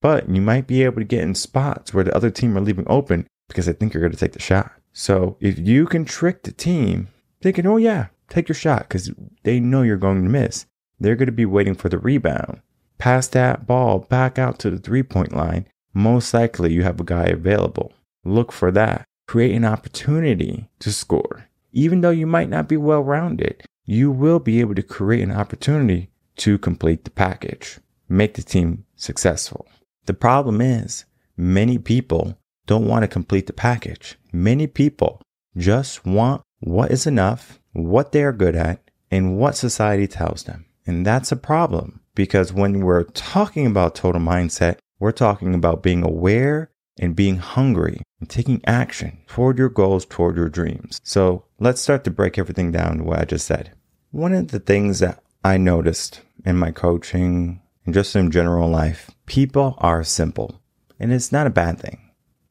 But 0.00 0.30
you 0.30 0.40
might 0.40 0.66
be 0.66 0.82
able 0.84 1.02
to 1.02 1.04
get 1.04 1.22
in 1.22 1.34
spots 1.34 1.92
where 1.92 2.04
the 2.04 2.16
other 2.16 2.30
team 2.30 2.56
are 2.56 2.62
leaving 2.62 2.86
open 2.88 3.26
because 3.46 3.66
they 3.66 3.74
think 3.74 3.92
you're 3.92 4.00
going 4.00 4.12
to 4.12 4.18
take 4.18 4.32
the 4.32 4.40
shot. 4.40 4.72
So 4.94 5.36
if 5.38 5.58
you 5.58 5.84
can 5.84 6.06
trick 6.06 6.44
the 6.44 6.52
team 6.52 7.08
thinking, 7.42 7.66
oh, 7.66 7.76
yeah, 7.76 8.06
take 8.30 8.48
your 8.48 8.56
shot 8.56 8.88
because 8.88 9.10
they 9.42 9.60
know 9.60 9.82
you're 9.82 9.98
going 9.98 10.22
to 10.22 10.30
miss, 10.30 10.64
they're 10.98 11.16
going 11.16 11.26
to 11.26 11.32
be 11.32 11.44
waiting 11.44 11.74
for 11.74 11.90
the 11.90 11.98
rebound. 11.98 12.62
Pass 13.00 13.28
that 13.28 13.66
ball 13.66 14.00
back 14.00 14.38
out 14.38 14.58
to 14.58 14.68
the 14.68 14.78
three 14.78 15.02
point 15.02 15.34
line. 15.34 15.66
Most 15.94 16.34
likely 16.34 16.74
you 16.74 16.82
have 16.82 17.00
a 17.00 17.04
guy 17.04 17.24
available. 17.24 17.94
Look 18.24 18.52
for 18.52 18.70
that. 18.72 19.06
Create 19.26 19.54
an 19.54 19.64
opportunity 19.64 20.68
to 20.80 20.92
score. 20.92 21.46
Even 21.72 22.02
though 22.02 22.10
you 22.10 22.26
might 22.26 22.50
not 22.50 22.68
be 22.68 22.76
well 22.76 23.00
rounded, 23.00 23.64
you 23.86 24.10
will 24.10 24.38
be 24.38 24.60
able 24.60 24.74
to 24.74 24.82
create 24.82 25.22
an 25.22 25.32
opportunity 25.32 26.10
to 26.36 26.58
complete 26.58 27.04
the 27.04 27.10
package, 27.10 27.78
make 28.06 28.34
the 28.34 28.42
team 28.42 28.84
successful. 28.96 29.66
The 30.04 30.12
problem 30.12 30.60
is, 30.60 31.06
many 31.38 31.78
people 31.78 32.36
don't 32.66 32.86
want 32.86 33.02
to 33.02 33.08
complete 33.08 33.46
the 33.46 33.54
package. 33.54 34.18
Many 34.30 34.66
people 34.66 35.22
just 35.56 36.04
want 36.04 36.42
what 36.58 36.90
is 36.90 37.06
enough, 37.06 37.60
what 37.72 38.12
they 38.12 38.22
are 38.22 38.32
good 38.32 38.54
at, 38.54 38.82
and 39.10 39.38
what 39.38 39.56
society 39.56 40.06
tells 40.06 40.42
them. 40.42 40.66
And 40.86 41.06
that's 41.06 41.32
a 41.32 41.36
problem 41.36 41.99
because 42.20 42.52
when 42.52 42.84
we're 42.84 43.04
talking 43.04 43.64
about 43.66 43.94
total 43.94 44.20
mindset, 44.20 44.76
we're 44.98 45.10
talking 45.10 45.54
about 45.54 45.82
being 45.82 46.04
aware 46.04 46.70
and 46.98 47.16
being 47.16 47.38
hungry 47.38 48.02
and 48.20 48.28
taking 48.28 48.60
action 48.66 49.16
toward 49.26 49.56
your 49.56 49.70
goals, 49.70 50.04
toward 50.04 50.36
your 50.36 50.50
dreams. 50.50 51.00
So 51.02 51.46
let's 51.58 51.80
start 51.80 52.04
to 52.04 52.10
break 52.10 52.36
everything 52.36 52.72
down 52.72 52.98
to 52.98 53.04
what 53.04 53.20
I 53.20 53.24
just 53.24 53.46
said. 53.46 53.72
One 54.10 54.34
of 54.34 54.48
the 54.48 54.60
things 54.60 54.98
that 54.98 55.22
I 55.42 55.56
noticed 55.56 56.20
in 56.44 56.58
my 56.58 56.72
coaching 56.72 57.62
and 57.86 57.94
just 57.94 58.14
in 58.14 58.30
general 58.30 58.68
life, 58.68 59.10
people 59.24 59.76
are 59.78 60.04
simple. 60.04 60.60
And 60.98 61.14
it's 61.14 61.32
not 61.32 61.46
a 61.46 61.50
bad 61.50 61.78
thing. 61.78 62.10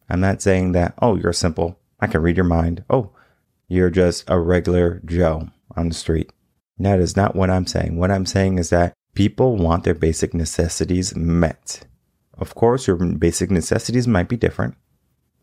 I'm 0.10 0.20
not 0.20 0.42
saying 0.42 0.72
that, 0.72 0.96
oh, 1.00 1.16
you're 1.16 1.32
simple. 1.32 1.80
I 2.00 2.08
can 2.08 2.24
read 2.24 2.38
your 2.38 2.44
mind. 2.44 2.86
Oh, 2.90 3.12
you're 3.68 3.92
just 3.92 4.28
a 4.28 4.40
regular 4.40 5.00
Joe 5.06 5.50
on 5.78 5.90
the 5.90 5.96
street. 5.96 6.32
That 6.80 7.00
is 7.00 7.16
not 7.16 7.36
what 7.36 7.52
I'm 7.52 7.68
saying. 7.68 7.98
What 7.98 8.10
I'm 8.10 8.26
saying 8.26 8.58
is 8.58 8.72
that 8.72 8.96
people 9.13 9.58
want 9.58 9.84
their 9.84 9.94
basic 9.94 10.34
necessities 10.34 11.16
met. 11.16 11.86
Of 12.38 12.56
course, 12.56 12.88
your 12.88 12.96
basic 12.96 13.51
necessities 13.51 14.08
might 14.08 14.30
be 14.30 14.38
different 14.38 14.75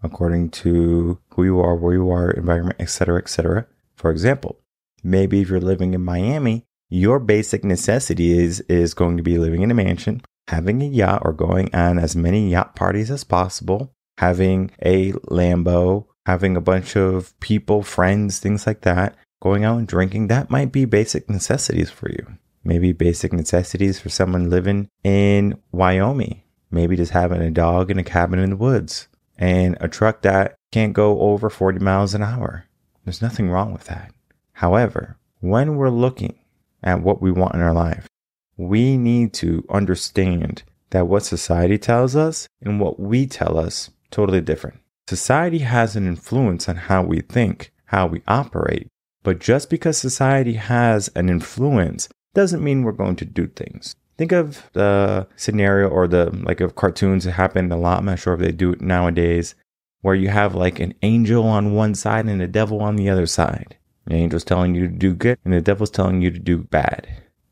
according 0.02 0.50
to 0.50 1.18
who 1.30 1.44
you 1.44 1.60
are, 1.60 1.74
where 1.74 1.94
you 1.94 2.10
are, 2.10 2.30
environment, 2.30 2.80
etc., 2.80 3.18
etc. 3.18 3.66
For 3.96 4.10
example, 4.10 4.60
maybe 5.02 5.40
if 5.40 5.48
you're 5.48 5.60
living 5.60 5.94
in 5.94 6.04
Miami, 6.04 6.64
your 6.88 7.18
basic 7.18 7.64
necessity 7.64 8.38
is, 8.38 8.60
is 8.62 8.94
going 8.94 9.16
to 9.16 9.22
be 9.22 9.38
living 9.38 9.62
in 9.62 9.70
a 9.70 9.74
mansion, 9.74 10.22
having 10.48 10.82
a 10.82 10.86
yacht 10.86 11.22
or 11.24 11.32
going 11.32 11.74
on 11.74 11.98
as 11.98 12.14
many 12.14 12.50
yacht 12.50 12.76
parties 12.76 13.10
as 13.10 13.24
possible, 13.24 13.92
having 14.18 14.70
a 14.82 15.12
Lambo, 15.12 16.06
having 16.26 16.56
a 16.56 16.60
bunch 16.60 16.96
of 16.96 17.38
people, 17.40 17.82
friends, 17.82 18.38
things 18.38 18.66
like 18.66 18.82
that, 18.82 19.16
going 19.42 19.64
out 19.64 19.78
and 19.78 19.88
drinking. 19.88 20.28
That 20.28 20.50
might 20.50 20.72
be 20.72 20.84
basic 20.84 21.28
necessities 21.28 21.90
for 21.90 22.10
you. 22.10 22.38
Maybe 22.66 22.90
basic 22.90 23.32
necessities 23.32 24.00
for 24.00 24.08
someone 24.08 24.50
living 24.50 24.88
in 25.04 25.56
Wyoming. 25.70 26.42
Maybe 26.68 26.96
just 26.96 27.12
having 27.12 27.40
a 27.40 27.50
dog 27.52 27.92
in 27.92 27.98
a 27.98 28.02
cabin 28.02 28.40
in 28.40 28.50
the 28.50 28.56
woods 28.56 29.06
and 29.38 29.76
a 29.80 29.86
truck 29.86 30.22
that 30.22 30.56
can't 30.72 30.92
go 30.92 31.20
over 31.20 31.48
40 31.48 31.78
miles 31.78 32.12
an 32.12 32.24
hour. 32.24 32.64
There's 33.04 33.22
nothing 33.22 33.50
wrong 33.50 33.72
with 33.72 33.84
that. 33.84 34.12
However, 34.54 35.16
when 35.38 35.76
we're 35.76 35.90
looking 35.90 36.40
at 36.82 37.02
what 37.02 37.22
we 37.22 37.30
want 37.30 37.54
in 37.54 37.60
our 37.60 37.72
life, 37.72 38.08
we 38.56 38.96
need 38.96 39.32
to 39.34 39.64
understand 39.70 40.64
that 40.90 41.06
what 41.06 41.24
society 41.24 41.78
tells 41.78 42.16
us 42.16 42.48
and 42.60 42.80
what 42.80 42.98
we 42.98 43.28
tell 43.28 43.60
us 43.60 43.90
totally 44.10 44.40
different. 44.40 44.80
Society 45.06 45.60
has 45.60 45.94
an 45.94 46.08
influence 46.08 46.68
on 46.68 46.74
how 46.74 47.04
we 47.04 47.20
think, 47.20 47.70
how 47.84 48.08
we 48.08 48.22
operate, 48.26 48.88
but 49.22 49.38
just 49.38 49.70
because 49.70 49.96
society 49.96 50.54
has 50.54 51.08
an 51.14 51.28
influence 51.28 52.08
doesn't 52.36 52.62
mean 52.62 52.82
we're 52.82 52.92
going 52.92 53.16
to 53.16 53.24
do 53.24 53.48
things. 53.48 53.96
Think 54.18 54.30
of 54.30 54.70
the 54.74 55.26
scenario 55.36 55.88
or 55.88 56.06
the 56.06 56.30
like 56.44 56.60
of 56.60 56.76
cartoons 56.76 57.24
that 57.24 57.32
happen 57.32 57.72
a 57.72 57.76
lot. 57.76 57.98
I'm 57.98 58.04
not 58.04 58.18
sure 58.18 58.34
if 58.34 58.40
they 58.40 58.52
do 58.52 58.72
it 58.72 58.80
nowadays, 58.80 59.54
where 60.02 60.14
you 60.14 60.28
have 60.28 60.54
like 60.54 60.78
an 60.78 60.94
angel 61.02 61.44
on 61.44 61.74
one 61.74 61.94
side 61.94 62.26
and 62.26 62.40
a 62.40 62.46
devil 62.46 62.80
on 62.80 62.96
the 62.96 63.08
other 63.08 63.26
side. 63.26 63.76
The 64.06 64.14
angel's 64.14 64.44
telling 64.44 64.74
you 64.74 64.86
to 64.86 64.92
do 64.92 65.14
good 65.14 65.38
and 65.44 65.52
the 65.52 65.60
devil's 65.60 65.90
telling 65.90 66.20
you 66.22 66.30
to 66.30 66.38
do 66.38 66.58
bad. 66.58 67.08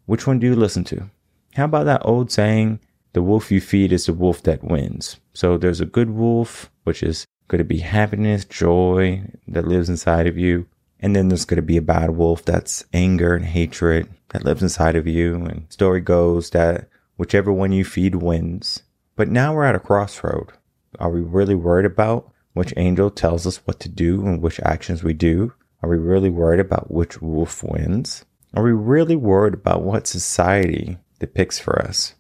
Which 0.07 0.27
one 0.27 0.39
do 0.39 0.47
you 0.47 0.55
listen 0.55 0.85
to? 0.85 1.11
How 1.55 1.65
about 1.65 1.87
that 1.87 2.03
old 2.05 2.31
saying, 2.31 2.79
the 3.15 3.23
wolf 3.23 3.51
you 3.51 3.61
feed 3.61 3.93
is 3.93 4.07
the 4.07 4.13
wolf 4.13 4.43
that 4.43 4.63
wins? 4.63 5.19
So 5.33 5.57
there's 5.57 5.81
a 5.81 5.87
good 5.87 6.11
wolf, 6.11 6.71
which 6.85 7.03
is 7.03 7.27
going 7.49 7.59
to 7.59 7.65
be 7.65 7.79
happiness, 7.79 8.45
joy 8.45 9.25
that 9.49 9.67
lives 9.67 9.89
inside 9.89 10.27
of 10.27 10.37
you. 10.37 10.67
And 11.05 11.15
then 11.15 11.29
there's 11.29 11.45
going 11.45 11.57
to 11.57 11.63
be 11.63 11.77
a 11.77 11.83
bad 11.83 12.13
wolf 12.13 12.47
that's 12.47 12.87
anger 12.95 13.35
and 13.37 13.45
hatred 13.45 14.09
that 14.31 14.43
lives 14.43 14.63
inside 14.63 14.97
of 14.97 15.07
you. 15.07 15.35
And 15.35 15.71
story 15.71 16.01
goes 16.01 16.49
that 16.51 16.89
whichever 17.19 17.53
one 17.53 17.73
you 17.73 17.85
feed 17.85 18.15
wins. 18.15 18.85
But 19.15 19.29
now 19.29 19.53
we're 19.55 19.67
at 19.67 19.75
a 19.75 19.81
crossroad. 19.81 20.53
Are 20.99 21.11
we 21.11 21.21
really 21.21 21.55
worried 21.55 21.85
about 21.85 22.33
which 22.55 22.73
angel 22.79 23.11
tells 23.11 23.47
us 23.47 23.59
what 23.67 23.81
to 23.81 23.91
do 23.91 24.25
and 24.25 24.41
which 24.41 24.59
actions 24.61 25.05
we 25.05 25.13
do? 25.13 25.53
Are 25.83 25.91
we 25.91 25.99
really 25.99 26.31
worried 26.31 26.59
about 26.59 26.91
which 26.91 27.21
wolf 27.21 27.63
wins? 27.63 28.25
Are 28.55 28.63
we 28.63 28.73
really 28.73 29.15
worried 29.15 29.53
about 29.53 29.83
what 29.83 30.07
society 30.07 30.97
depicts 31.21 31.59
for 31.59 31.83
us? 31.83 32.15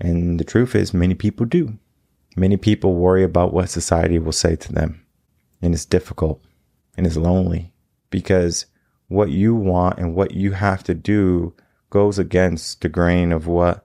And 0.00 0.40
the 0.40 0.44
truth 0.44 0.74
is, 0.74 0.92
many 0.92 1.14
people 1.14 1.46
do. 1.46 1.78
Many 2.34 2.56
people 2.56 2.96
worry 2.96 3.22
about 3.22 3.52
what 3.52 3.70
society 3.70 4.18
will 4.18 4.32
say 4.32 4.56
to 4.56 4.72
them. 4.72 5.06
And 5.62 5.72
it's 5.72 5.84
difficult 5.84 6.42
and 6.96 7.06
it's 7.06 7.16
lonely 7.16 7.70
because 8.16 8.64
what 9.08 9.28
you 9.28 9.54
want 9.54 9.98
and 9.98 10.14
what 10.14 10.30
you 10.30 10.52
have 10.52 10.82
to 10.82 10.94
do 10.94 11.52
goes 11.90 12.18
against 12.18 12.80
the 12.80 12.88
grain 12.88 13.30
of 13.30 13.46
what 13.46 13.84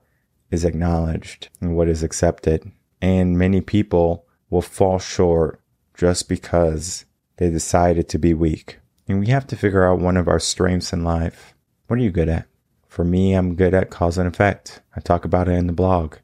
is 0.50 0.64
acknowledged 0.64 1.50
and 1.60 1.76
what 1.76 1.86
is 1.86 2.02
accepted. 2.02 2.72
And 3.02 3.36
many 3.36 3.60
people 3.60 4.24
will 4.48 4.62
fall 4.62 4.98
short 4.98 5.60
just 5.92 6.30
because 6.30 7.04
they 7.36 7.50
decided 7.50 8.08
to 8.08 8.18
be 8.18 8.32
weak. 8.32 8.78
And 9.06 9.20
we 9.20 9.26
have 9.26 9.46
to 9.48 9.56
figure 9.56 9.84
out 9.84 9.98
one 9.98 10.16
of 10.16 10.28
our 10.28 10.38
strengths 10.38 10.94
in 10.94 11.04
life. 11.04 11.52
What 11.88 11.98
are 11.98 12.02
you 12.02 12.10
good 12.10 12.30
at? 12.30 12.46
For 12.88 13.04
me, 13.04 13.34
I'm 13.34 13.54
good 13.54 13.74
at 13.74 13.90
cause 13.90 14.16
and 14.16 14.26
effect. 14.26 14.80
I 14.96 15.00
talk 15.00 15.26
about 15.26 15.46
it 15.46 15.58
in 15.58 15.66
the 15.66 15.74
blog. 15.74 16.16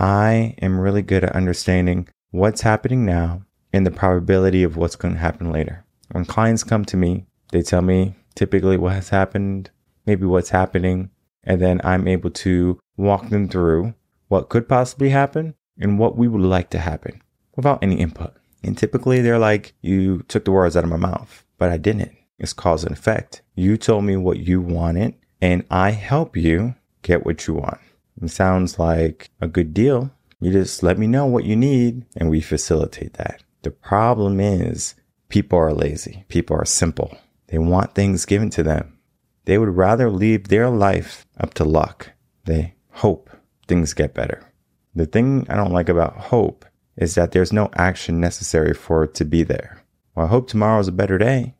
I 0.00 0.56
am 0.60 0.80
really 0.80 1.02
good 1.02 1.22
at 1.22 1.36
understanding 1.36 2.08
what's 2.32 2.62
happening 2.62 3.04
now 3.04 3.44
and 3.72 3.86
the 3.86 3.92
probability 3.92 4.64
of 4.64 4.76
what's 4.76 4.96
going 4.96 5.14
to 5.14 5.20
happen 5.20 5.52
later. 5.52 5.84
When 6.10 6.24
clients 6.24 6.62
come 6.62 6.84
to 6.86 6.96
me, 6.96 7.24
they 7.52 7.62
tell 7.62 7.82
me 7.82 8.16
typically 8.34 8.76
what 8.76 8.94
has 8.94 9.10
happened, 9.10 9.70
maybe 10.04 10.26
what's 10.26 10.50
happening, 10.50 11.10
and 11.44 11.60
then 11.60 11.80
I'm 11.84 12.08
able 12.08 12.30
to 12.30 12.78
walk 12.96 13.28
them 13.28 13.48
through 13.48 13.94
what 14.28 14.48
could 14.48 14.68
possibly 14.68 15.10
happen 15.10 15.54
and 15.78 15.98
what 15.98 16.16
we 16.16 16.28
would 16.28 16.42
like 16.42 16.70
to 16.70 16.78
happen 16.78 17.22
without 17.56 17.82
any 17.82 17.96
input. 17.96 18.34
And 18.62 18.76
typically 18.76 19.20
they're 19.20 19.38
like, 19.38 19.74
you 19.82 20.22
took 20.28 20.44
the 20.44 20.52
words 20.52 20.76
out 20.76 20.84
of 20.84 20.90
my 20.90 20.96
mouth, 20.96 21.44
but 21.58 21.70
I 21.70 21.76
didn't. 21.76 22.16
It's 22.38 22.52
cause 22.52 22.84
and 22.84 22.96
effect. 22.96 23.42
You 23.54 23.76
told 23.76 24.04
me 24.04 24.16
what 24.16 24.38
you 24.38 24.60
wanted 24.60 25.14
and 25.40 25.64
I 25.70 25.90
help 25.90 26.36
you 26.36 26.74
get 27.02 27.26
what 27.26 27.46
you 27.46 27.54
want. 27.54 27.78
It 28.20 28.30
sounds 28.30 28.78
like 28.78 29.30
a 29.40 29.48
good 29.48 29.74
deal. 29.74 30.10
You 30.40 30.52
just 30.52 30.82
let 30.82 30.98
me 30.98 31.06
know 31.06 31.26
what 31.26 31.44
you 31.44 31.56
need 31.56 32.04
and 32.16 32.30
we 32.30 32.40
facilitate 32.40 33.14
that. 33.14 33.42
The 33.62 33.70
problem 33.70 34.40
is 34.40 34.94
people 35.28 35.58
are 35.58 35.72
lazy. 35.72 36.24
People 36.28 36.56
are 36.56 36.64
simple. 36.64 37.16
They 37.52 37.58
want 37.58 37.94
things 37.94 38.24
given 38.24 38.48
to 38.50 38.62
them. 38.62 38.98
They 39.44 39.58
would 39.58 39.76
rather 39.76 40.10
leave 40.10 40.48
their 40.48 40.70
life 40.70 41.26
up 41.38 41.52
to 41.54 41.64
luck. 41.64 42.12
They 42.46 42.76
hope 42.92 43.28
things 43.68 43.92
get 43.92 44.14
better. 44.14 44.50
The 44.94 45.04
thing 45.04 45.44
I 45.50 45.56
don't 45.56 45.74
like 45.74 45.90
about 45.90 46.16
hope 46.16 46.64
is 46.96 47.14
that 47.14 47.32
there's 47.32 47.52
no 47.52 47.68
action 47.74 48.18
necessary 48.18 48.72
for 48.72 49.04
it 49.04 49.12
to 49.16 49.26
be 49.26 49.42
there. 49.42 49.82
Well, 50.14 50.24
I 50.24 50.28
hope 50.30 50.48
tomorrow's 50.48 50.88
a 50.88 50.92
better 50.92 51.18
day. 51.18 51.54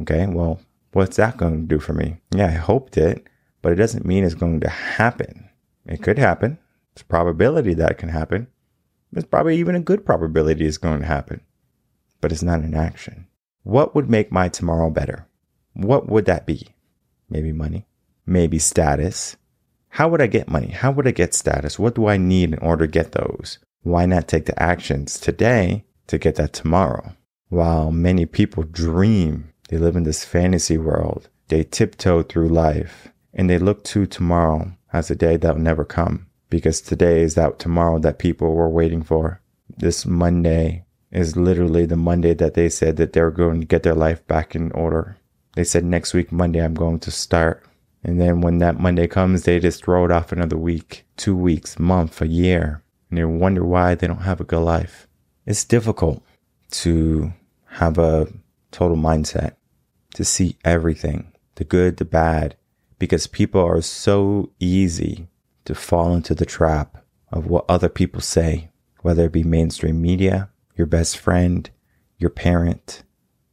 Okay, 0.00 0.26
well, 0.26 0.60
what's 0.92 1.18
that 1.18 1.36
going 1.36 1.60
to 1.60 1.66
do 1.68 1.78
for 1.78 1.92
me? 1.92 2.16
Yeah, 2.34 2.48
I 2.48 2.50
hoped 2.50 2.96
it, 2.96 3.24
but 3.62 3.70
it 3.70 3.76
doesn't 3.76 4.04
mean 4.04 4.24
it's 4.24 4.34
going 4.34 4.58
to 4.58 4.68
happen. 4.68 5.48
It 5.86 6.02
could 6.02 6.18
happen. 6.18 6.58
There's 6.94 7.02
a 7.02 7.06
probability 7.06 7.74
that 7.74 7.92
it 7.92 7.98
can 7.98 8.08
happen. 8.08 8.48
There's 9.12 9.24
probably 9.24 9.56
even 9.58 9.76
a 9.76 9.80
good 9.80 10.04
probability 10.04 10.66
it's 10.66 10.78
going 10.78 10.98
to 10.98 11.06
happen, 11.06 11.42
but 12.20 12.32
it's 12.32 12.42
not 12.42 12.58
an 12.58 12.74
action. 12.74 13.28
What 13.62 13.94
would 13.94 14.10
make 14.10 14.32
my 14.32 14.48
tomorrow 14.48 14.90
better? 14.90 15.26
What 15.74 16.08
would 16.08 16.24
that 16.26 16.46
be? 16.46 16.74
Maybe 17.30 17.52
money, 17.52 17.86
maybe 18.26 18.58
status. 18.58 19.36
How 19.90 20.08
would 20.08 20.20
I 20.20 20.26
get 20.26 20.48
money? 20.48 20.68
How 20.68 20.90
would 20.90 21.06
I 21.06 21.12
get 21.12 21.34
status? 21.34 21.78
What 21.78 21.94
do 21.94 22.06
I 22.06 22.16
need 22.16 22.52
in 22.52 22.58
order 22.58 22.86
to 22.86 22.92
get 22.92 23.12
those? 23.12 23.58
Why 23.82 24.06
not 24.06 24.28
take 24.28 24.46
the 24.46 24.62
actions 24.62 25.18
today 25.18 25.84
to 26.08 26.18
get 26.18 26.36
that 26.36 26.52
tomorrow? 26.52 27.14
While 27.48 27.90
many 27.92 28.26
people 28.26 28.62
dream, 28.62 29.52
they 29.68 29.78
live 29.78 29.96
in 29.96 30.04
this 30.04 30.24
fantasy 30.24 30.78
world, 30.78 31.28
they 31.48 31.64
tiptoe 31.64 32.22
through 32.22 32.48
life 32.48 33.08
and 33.34 33.48
they 33.48 33.58
look 33.58 33.84
to 33.84 34.06
tomorrow 34.06 34.72
as 34.92 35.10
a 35.10 35.14
day 35.14 35.36
that 35.36 35.54
will 35.54 35.62
never 35.62 35.84
come 35.84 36.26
because 36.50 36.80
today 36.80 37.22
is 37.22 37.34
that 37.34 37.58
tomorrow 37.58 37.98
that 37.98 38.18
people 38.18 38.54
were 38.54 38.68
waiting 38.68 39.02
for. 39.02 39.40
This 39.76 40.04
Monday 40.04 40.84
is 41.12 41.36
literally 41.36 41.84
the 41.86 41.96
Monday 41.96 42.34
that 42.34 42.54
they 42.54 42.68
said 42.68 42.96
that 42.96 43.12
they're 43.12 43.30
going 43.30 43.60
to 43.60 43.66
get 43.66 43.82
their 43.82 43.94
life 43.94 44.26
back 44.26 44.54
in 44.54 44.72
order. 44.72 45.18
They 45.54 45.64
said 45.64 45.84
next 45.84 46.14
week, 46.14 46.32
Monday, 46.32 46.60
I'm 46.60 46.74
going 46.74 47.00
to 47.00 47.10
start. 47.10 47.64
And 48.02 48.20
then 48.20 48.40
when 48.40 48.58
that 48.58 48.80
Monday 48.80 49.06
comes, 49.06 49.42
they 49.42 49.60
just 49.60 49.84
throw 49.84 50.04
it 50.06 50.10
off 50.10 50.32
another 50.32 50.56
week, 50.56 51.04
two 51.16 51.36
weeks, 51.36 51.78
month, 51.78 52.20
a 52.22 52.26
year. 52.26 52.82
And 53.10 53.18
they 53.18 53.24
wonder 53.24 53.64
why 53.64 53.94
they 53.94 54.06
don't 54.06 54.22
have 54.22 54.40
a 54.40 54.44
good 54.44 54.62
life. 54.62 55.06
It's 55.44 55.64
difficult 55.64 56.22
to 56.70 57.34
have 57.66 57.98
a 57.98 58.28
total 58.70 58.96
mindset, 58.96 59.56
to 60.14 60.24
see 60.24 60.56
everything, 60.64 61.32
the 61.56 61.64
good, 61.64 61.98
the 61.98 62.04
bad, 62.06 62.56
because 62.98 63.26
people 63.26 63.60
are 63.60 63.82
so 63.82 64.50
easy 64.58 65.28
to 65.66 65.74
fall 65.74 66.14
into 66.14 66.34
the 66.34 66.46
trap 66.46 67.04
of 67.30 67.46
what 67.46 67.66
other 67.68 67.88
people 67.88 68.20
say, 68.20 68.70
whether 69.02 69.26
it 69.26 69.32
be 69.32 69.44
mainstream 69.44 70.00
media, 70.00 70.48
your 70.76 70.86
best 70.86 71.18
friend, 71.18 71.68
your 72.18 72.30
parent. 72.30 73.02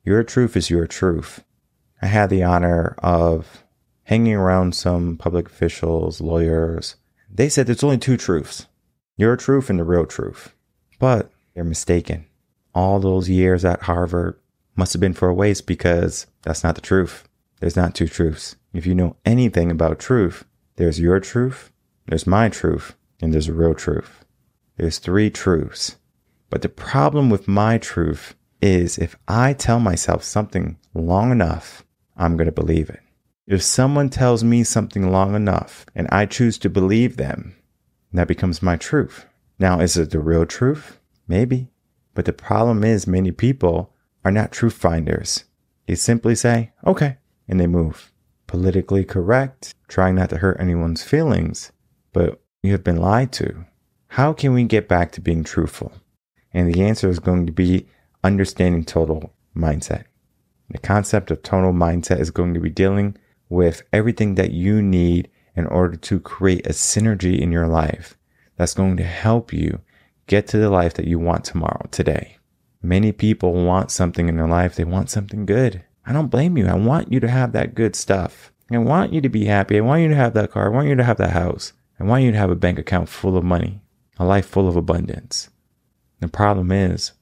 Your 0.03 0.23
truth 0.23 0.55
is 0.57 0.69
your 0.69 0.87
truth. 0.87 1.43
I 2.01 2.07
had 2.07 2.29
the 2.29 2.43
honor 2.43 2.95
of 2.99 3.63
hanging 4.03 4.35
around 4.35 4.73
some 4.73 5.17
public 5.17 5.47
officials, 5.47 6.21
lawyers. 6.21 6.95
They 7.29 7.49
said 7.49 7.67
there's 7.67 7.83
only 7.83 7.97
two 7.97 8.17
truths 8.17 8.67
your 9.17 9.35
truth 9.35 9.69
and 9.69 9.77
the 9.77 9.83
real 9.83 10.05
truth. 10.05 10.53
But 10.97 11.29
they're 11.53 11.63
mistaken. 11.63 12.25
all 12.73 12.99
those 12.99 13.29
years 13.29 13.65
at 13.65 13.81
Harvard 13.83 14.39
must 14.75 14.93
have 14.93 15.01
been 15.01 15.13
for 15.13 15.27
a 15.27 15.33
waste 15.33 15.67
because 15.67 16.25
that's 16.43 16.63
not 16.63 16.75
the 16.75 16.81
truth. 16.81 17.27
There's 17.59 17.75
not 17.75 17.93
two 17.95 18.07
truths. 18.07 18.55
If 18.73 18.85
you 18.85 18.95
know 18.95 19.17
anything 19.25 19.69
about 19.71 19.99
truth, 19.99 20.45
there's 20.77 20.99
your 20.99 21.19
truth, 21.19 21.71
there's 22.07 22.25
my 22.25 22.47
truth, 22.47 22.95
and 23.21 23.33
there's 23.33 23.49
a 23.49 23.53
real 23.53 23.73
truth. 23.73 24.23
There's 24.77 24.99
three 24.99 25.29
truths. 25.29 25.97
But 26.49 26.61
the 26.61 26.69
problem 26.69 27.29
with 27.29 27.47
my 27.47 27.77
truth 27.77 28.35
is 28.61 28.97
if 28.97 29.15
I 29.27 29.53
tell 29.53 29.79
myself 29.79 30.23
something 30.23 30.77
long 30.93 31.31
enough, 31.31 31.85
I'm 32.17 32.35
going 32.35 32.47
to 32.47 32.51
believe 32.51 32.89
it. 32.89 33.01
If 33.47 33.63
someone 33.63 34.09
tells 34.09 34.43
me 34.43 34.63
something 34.63 35.11
long 35.11 35.35
enough 35.35 35.85
and 35.95 36.07
I 36.11 36.25
choose 36.25 36.57
to 36.59 36.69
believe 36.69 37.17
them, 37.17 37.55
that 38.13 38.27
becomes 38.27 38.61
my 38.61 38.75
truth. 38.75 39.25
Now, 39.59 39.79
is 39.79 39.97
it 39.97 40.11
the 40.11 40.19
real 40.19 40.45
truth? 40.45 40.99
Maybe. 41.27 41.69
But 42.13 42.25
the 42.25 42.33
problem 42.33 42.83
is, 42.83 43.07
many 43.07 43.31
people 43.31 43.93
are 44.25 44.31
not 44.31 44.51
truth 44.51 44.73
finders. 44.73 45.45
They 45.85 45.95
simply 45.95 46.35
say, 46.35 46.71
okay, 46.85 47.17
and 47.47 47.59
they 47.59 47.67
move. 47.67 48.11
Politically 48.47 49.03
correct, 49.03 49.75
trying 49.87 50.15
not 50.15 50.29
to 50.31 50.37
hurt 50.37 50.59
anyone's 50.59 51.03
feelings, 51.03 51.71
but 52.13 52.41
you 52.63 52.71
have 52.71 52.83
been 52.83 52.97
lied 52.97 53.31
to. 53.33 53.65
How 54.09 54.33
can 54.33 54.53
we 54.53 54.63
get 54.63 54.87
back 54.87 55.11
to 55.13 55.21
being 55.21 55.43
truthful? 55.43 55.93
And 56.53 56.73
the 56.73 56.83
answer 56.83 57.09
is 57.09 57.19
going 57.19 57.45
to 57.45 57.51
be 57.51 57.87
understanding 58.23 58.83
total 58.83 59.33
mindset. 59.55 60.05
The 60.69 60.77
concept 60.77 61.31
of 61.31 61.43
total 61.43 61.73
mindset 61.73 62.19
is 62.19 62.31
going 62.31 62.53
to 62.53 62.59
be 62.59 62.69
dealing 62.69 63.17
with 63.49 63.81
everything 63.91 64.35
that 64.35 64.51
you 64.51 64.81
need 64.81 65.29
in 65.55 65.65
order 65.67 65.97
to 65.97 66.19
create 66.19 66.65
a 66.65 66.71
synergy 66.71 67.39
in 67.39 67.51
your 67.51 67.67
life 67.67 68.17
that's 68.55 68.73
going 68.73 68.97
to 68.97 69.03
help 69.03 69.51
you 69.51 69.81
get 70.27 70.47
to 70.47 70.57
the 70.57 70.69
life 70.69 70.93
that 70.93 71.07
you 71.07 71.17
want 71.17 71.43
tomorrow, 71.43 71.87
today. 71.91 72.37
Many 72.81 73.11
people 73.11 73.53
want 73.53 73.91
something 73.91 74.29
in 74.29 74.37
their 74.37 74.47
life. 74.47 74.75
They 74.75 74.83
want 74.83 75.09
something 75.09 75.45
good. 75.45 75.83
I 76.05 76.13
don't 76.13 76.27
blame 76.27 76.57
you. 76.57 76.67
I 76.67 76.75
want 76.75 77.11
you 77.11 77.19
to 77.19 77.27
have 77.27 77.51
that 77.51 77.75
good 77.75 77.95
stuff. 77.95 78.51
I 78.71 78.77
want 78.77 79.11
you 79.11 79.21
to 79.21 79.29
be 79.29 79.45
happy. 79.45 79.77
I 79.77 79.81
want 79.81 80.03
you 80.03 80.09
to 80.09 80.15
have 80.15 80.33
that 80.35 80.51
car. 80.51 80.67
I 80.67 80.69
want 80.69 80.87
you 80.87 80.95
to 80.95 81.03
have 81.03 81.17
that 81.17 81.31
house. 81.31 81.73
I 81.99 82.03
want 82.03 82.23
you 82.23 82.31
to 82.31 82.37
have 82.37 82.51
a 82.51 82.55
bank 82.55 82.79
account 82.79 83.09
full 83.09 83.35
of 83.35 83.43
money, 83.43 83.81
a 84.17 84.25
life 84.25 84.45
full 84.45 84.69
of 84.69 84.75
abundance. 84.75 85.49
The 86.19 86.27
problem 86.27 86.71
is 86.71 87.13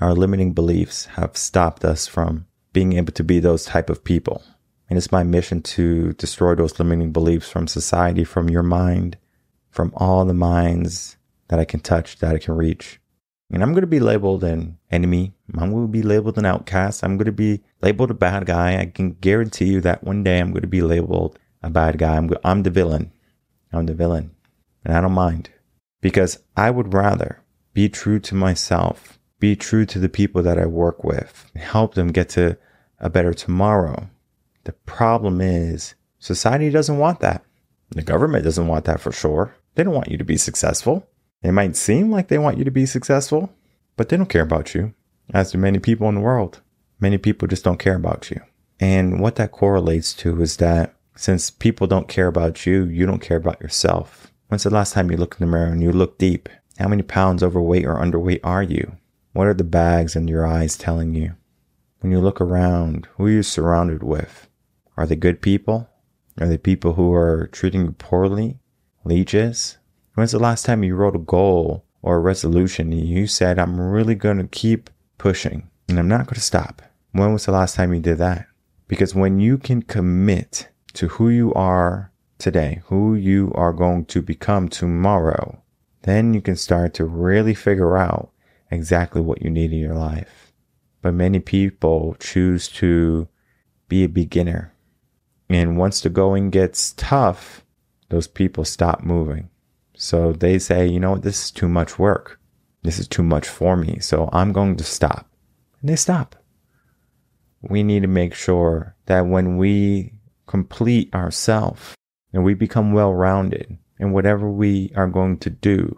our 0.00 0.14
limiting 0.14 0.52
beliefs 0.52 1.06
have 1.16 1.36
stopped 1.36 1.84
us 1.84 2.06
from 2.06 2.46
being 2.72 2.94
able 2.94 3.12
to 3.12 3.24
be 3.24 3.38
those 3.38 3.64
type 3.64 3.88
of 3.88 4.02
people. 4.02 4.42
And 4.88 4.96
it's 4.96 5.12
my 5.12 5.22
mission 5.22 5.62
to 5.62 6.12
destroy 6.14 6.54
those 6.54 6.78
limiting 6.78 7.12
beliefs 7.12 7.48
from 7.48 7.68
society, 7.68 8.24
from 8.24 8.50
your 8.50 8.62
mind, 8.62 9.16
from 9.70 9.92
all 9.96 10.24
the 10.24 10.34
minds 10.34 11.16
that 11.48 11.58
I 11.58 11.64
can 11.64 11.80
touch, 11.80 12.18
that 12.18 12.34
I 12.34 12.38
can 12.38 12.54
reach. 12.54 13.00
And 13.52 13.62
I'm 13.62 13.72
going 13.72 13.82
to 13.82 13.86
be 13.86 14.00
labeled 14.00 14.42
an 14.42 14.78
enemy. 14.90 15.34
I'm 15.54 15.70
going 15.70 15.86
to 15.86 15.92
be 15.92 16.02
labeled 16.02 16.38
an 16.38 16.46
outcast. 16.46 17.04
I'm 17.04 17.16
going 17.18 17.26
to 17.26 17.32
be 17.32 17.60
labeled 17.80 18.10
a 18.10 18.14
bad 18.14 18.46
guy. 18.46 18.78
I 18.78 18.86
can 18.86 19.12
guarantee 19.12 19.66
you 19.66 19.80
that 19.82 20.02
one 20.02 20.24
day 20.24 20.40
I'm 20.40 20.50
going 20.52 20.62
to 20.62 20.68
be 20.68 20.80
labeled 20.80 21.38
a 21.62 21.70
bad 21.70 21.98
guy. 21.98 22.16
I'm, 22.16 22.30
I'm 22.42 22.62
the 22.62 22.70
villain. 22.70 23.12
I'm 23.72 23.86
the 23.86 23.94
villain. 23.94 24.30
And 24.84 24.94
I 24.94 25.00
don't 25.00 25.12
mind 25.12 25.50
because 26.00 26.38
I 26.56 26.70
would 26.70 26.94
rather 26.94 27.41
be 27.74 27.88
true 27.88 28.18
to 28.20 28.34
myself, 28.34 29.18
be 29.38 29.56
true 29.56 29.84
to 29.86 29.98
the 29.98 30.08
people 30.08 30.42
that 30.42 30.58
I 30.58 30.66
work 30.66 31.04
with, 31.04 31.50
help 31.56 31.94
them 31.94 32.12
get 32.12 32.28
to 32.30 32.56
a 32.98 33.10
better 33.10 33.34
tomorrow. 33.34 34.08
The 34.64 34.72
problem 34.72 35.40
is 35.40 35.94
society 36.18 36.70
doesn't 36.70 36.98
want 36.98 37.20
that. 37.20 37.44
The 37.90 38.02
government 38.02 38.44
doesn't 38.44 38.68
want 38.68 38.84
that 38.86 39.00
for 39.00 39.12
sure. 39.12 39.54
They 39.74 39.84
don't 39.84 39.94
want 39.94 40.10
you 40.10 40.18
to 40.18 40.24
be 40.24 40.36
successful. 40.36 41.08
It 41.42 41.52
might 41.52 41.76
seem 41.76 42.10
like 42.10 42.28
they 42.28 42.38
want 42.38 42.58
you 42.58 42.64
to 42.64 42.70
be 42.70 42.86
successful, 42.86 43.52
but 43.96 44.08
they 44.08 44.16
don't 44.16 44.28
care 44.28 44.42
about 44.42 44.74
you, 44.74 44.94
as 45.34 45.52
do 45.52 45.58
many 45.58 45.78
people 45.78 46.08
in 46.08 46.14
the 46.14 46.20
world. 46.20 46.60
Many 47.00 47.18
people 47.18 47.48
just 47.48 47.64
don't 47.64 47.78
care 47.78 47.96
about 47.96 48.30
you. 48.30 48.40
And 48.78 49.20
what 49.20 49.36
that 49.36 49.52
correlates 49.52 50.14
to 50.14 50.40
is 50.40 50.58
that 50.58 50.94
since 51.16 51.50
people 51.50 51.86
don't 51.86 52.08
care 52.08 52.28
about 52.28 52.64
you, 52.64 52.84
you 52.84 53.06
don't 53.06 53.20
care 53.20 53.36
about 53.36 53.60
yourself. 53.60 54.32
When's 54.48 54.62
the 54.62 54.70
last 54.70 54.92
time 54.92 55.10
you 55.10 55.16
looked 55.16 55.40
in 55.40 55.46
the 55.46 55.50
mirror 55.50 55.72
and 55.72 55.82
you 55.82 55.92
look 55.92 56.18
deep? 56.18 56.48
How 56.82 56.88
many 56.88 57.04
pounds 57.04 57.44
overweight 57.44 57.86
or 57.86 57.94
underweight 57.94 58.40
are 58.42 58.64
you? 58.64 58.96
What 59.34 59.46
are 59.46 59.54
the 59.54 59.62
bags 59.62 60.16
in 60.16 60.26
your 60.26 60.44
eyes 60.44 60.76
telling 60.76 61.14
you? 61.14 61.36
When 62.00 62.10
you 62.10 62.18
look 62.18 62.40
around, 62.40 63.06
who 63.14 63.26
are 63.26 63.30
you 63.30 63.44
surrounded 63.44 64.02
with? 64.02 64.48
Are 64.96 65.06
they 65.06 65.14
good 65.14 65.40
people? 65.40 65.88
Are 66.40 66.48
they 66.48 66.58
people 66.58 66.94
who 66.94 67.12
are 67.12 67.46
treating 67.52 67.82
you 67.82 67.92
poorly? 67.92 68.58
Leeches? 69.04 69.78
When's 70.14 70.32
the 70.32 70.40
last 70.40 70.66
time 70.66 70.82
you 70.82 70.96
wrote 70.96 71.14
a 71.14 71.20
goal 71.20 71.84
or 72.02 72.16
a 72.16 72.18
resolution 72.18 72.92
and 72.92 73.06
you 73.06 73.28
said, 73.28 73.60
I'm 73.60 73.80
really 73.80 74.16
going 74.16 74.38
to 74.38 74.48
keep 74.48 74.90
pushing 75.18 75.70
and 75.88 76.00
I'm 76.00 76.08
not 76.08 76.26
going 76.26 76.34
to 76.34 76.40
stop? 76.40 76.82
When 77.12 77.32
was 77.32 77.46
the 77.46 77.52
last 77.52 77.76
time 77.76 77.94
you 77.94 78.00
did 78.00 78.18
that? 78.18 78.46
Because 78.88 79.14
when 79.14 79.38
you 79.38 79.56
can 79.56 79.82
commit 79.82 80.68
to 80.94 81.06
who 81.06 81.28
you 81.28 81.54
are 81.54 82.10
today, 82.38 82.82
who 82.86 83.14
you 83.14 83.52
are 83.54 83.72
going 83.72 84.06
to 84.06 84.20
become 84.20 84.68
tomorrow, 84.68 85.61
then 86.02 86.34
you 86.34 86.40
can 86.40 86.56
start 86.56 86.94
to 86.94 87.04
really 87.04 87.54
figure 87.54 87.96
out 87.96 88.30
exactly 88.70 89.20
what 89.20 89.42
you 89.42 89.50
need 89.50 89.72
in 89.72 89.78
your 89.78 89.94
life. 89.94 90.52
But 91.00 91.14
many 91.14 91.40
people 91.40 92.16
choose 92.20 92.68
to 92.68 93.28
be 93.88 94.04
a 94.04 94.08
beginner. 94.08 94.72
And 95.48 95.76
once 95.76 96.00
the 96.00 96.08
going 96.08 96.50
gets 96.50 96.92
tough, 96.92 97.64
those 98.08 98.26
people 98.26 98.64
stop 98.64 99.02
moving. 99.02 99.50
So 99.94 100.32
they 100.32 100.58
say, 100.58 100.86
you 100.86 100.98
know 100.98 101.16
this 101.16 101.44
is 101.44 101.50
too 101.50 101.68
much 101.68 101.98
work. 101.98 102.38
This 102.82 102.98
is 102.98 103.06
too 103.06 103.22
much 103.22 103.46
for 103.46 103.76
me. 103.76 103.98
So 104.00 104.28
I'm 104.32 104.52
going 104.52 104.76
to 104.76 104.84
stop. 104.84 105.28
And 105.80 105.88
they 105.88 105.96
stop. 105.96 106.36
We 107.60 107.82
need 107.82 108.02
to 108.02 108.08
make 108.08 108.34
sure 108.34 108.96
that 109.06 109.26
when 109.26 109.56
we 109.56 110.14
complete 110.46 111.14
ourselves 111.14 111.94
and 112.32 112.42
we 112.42 112.54
become 112.54 112.92
well 112.92 113.14
rounded 113.14 113.78
in 114.02 114.10
whatever 114.10 114.50
we 114.50 114.90
are 114.96 115.06
going 115.06 115.38
to 115.38 115.48
do, 115.48 115.96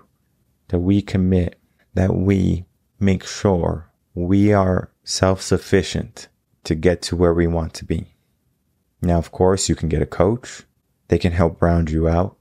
that 0.69 0.79
we 0.79 1.01
commit, 1.01 1.59
that 1.95 2.15
we 2.15 2.67
make 3.01 3.27
sure 3.27 3.91
we 4.15 4.53
are 4.53 4.91
self 5.05 5.41
sufficient 5.41 6.29
to 6.65 6.75
get 6.75 7.01
to 7.01 7.17
where 7.17 7.33
we 7.33 7.47
want 7.47 7.73
to 7.73 7.85
be. 7.87 8.15
Now, 9.01 9.17
of 9.17 9.33
course, 9.33 9.71
you 9.71 9.75
can 9.75 9.89
get 9.89 10.03
a 10.03 10.07
coach. 10.07 10.65
They 11.09 11.17
can 11.17 11.33
help 11.33 11.63
round 11.63 11.91
you 11.91 12.07
out. 12.07 12.37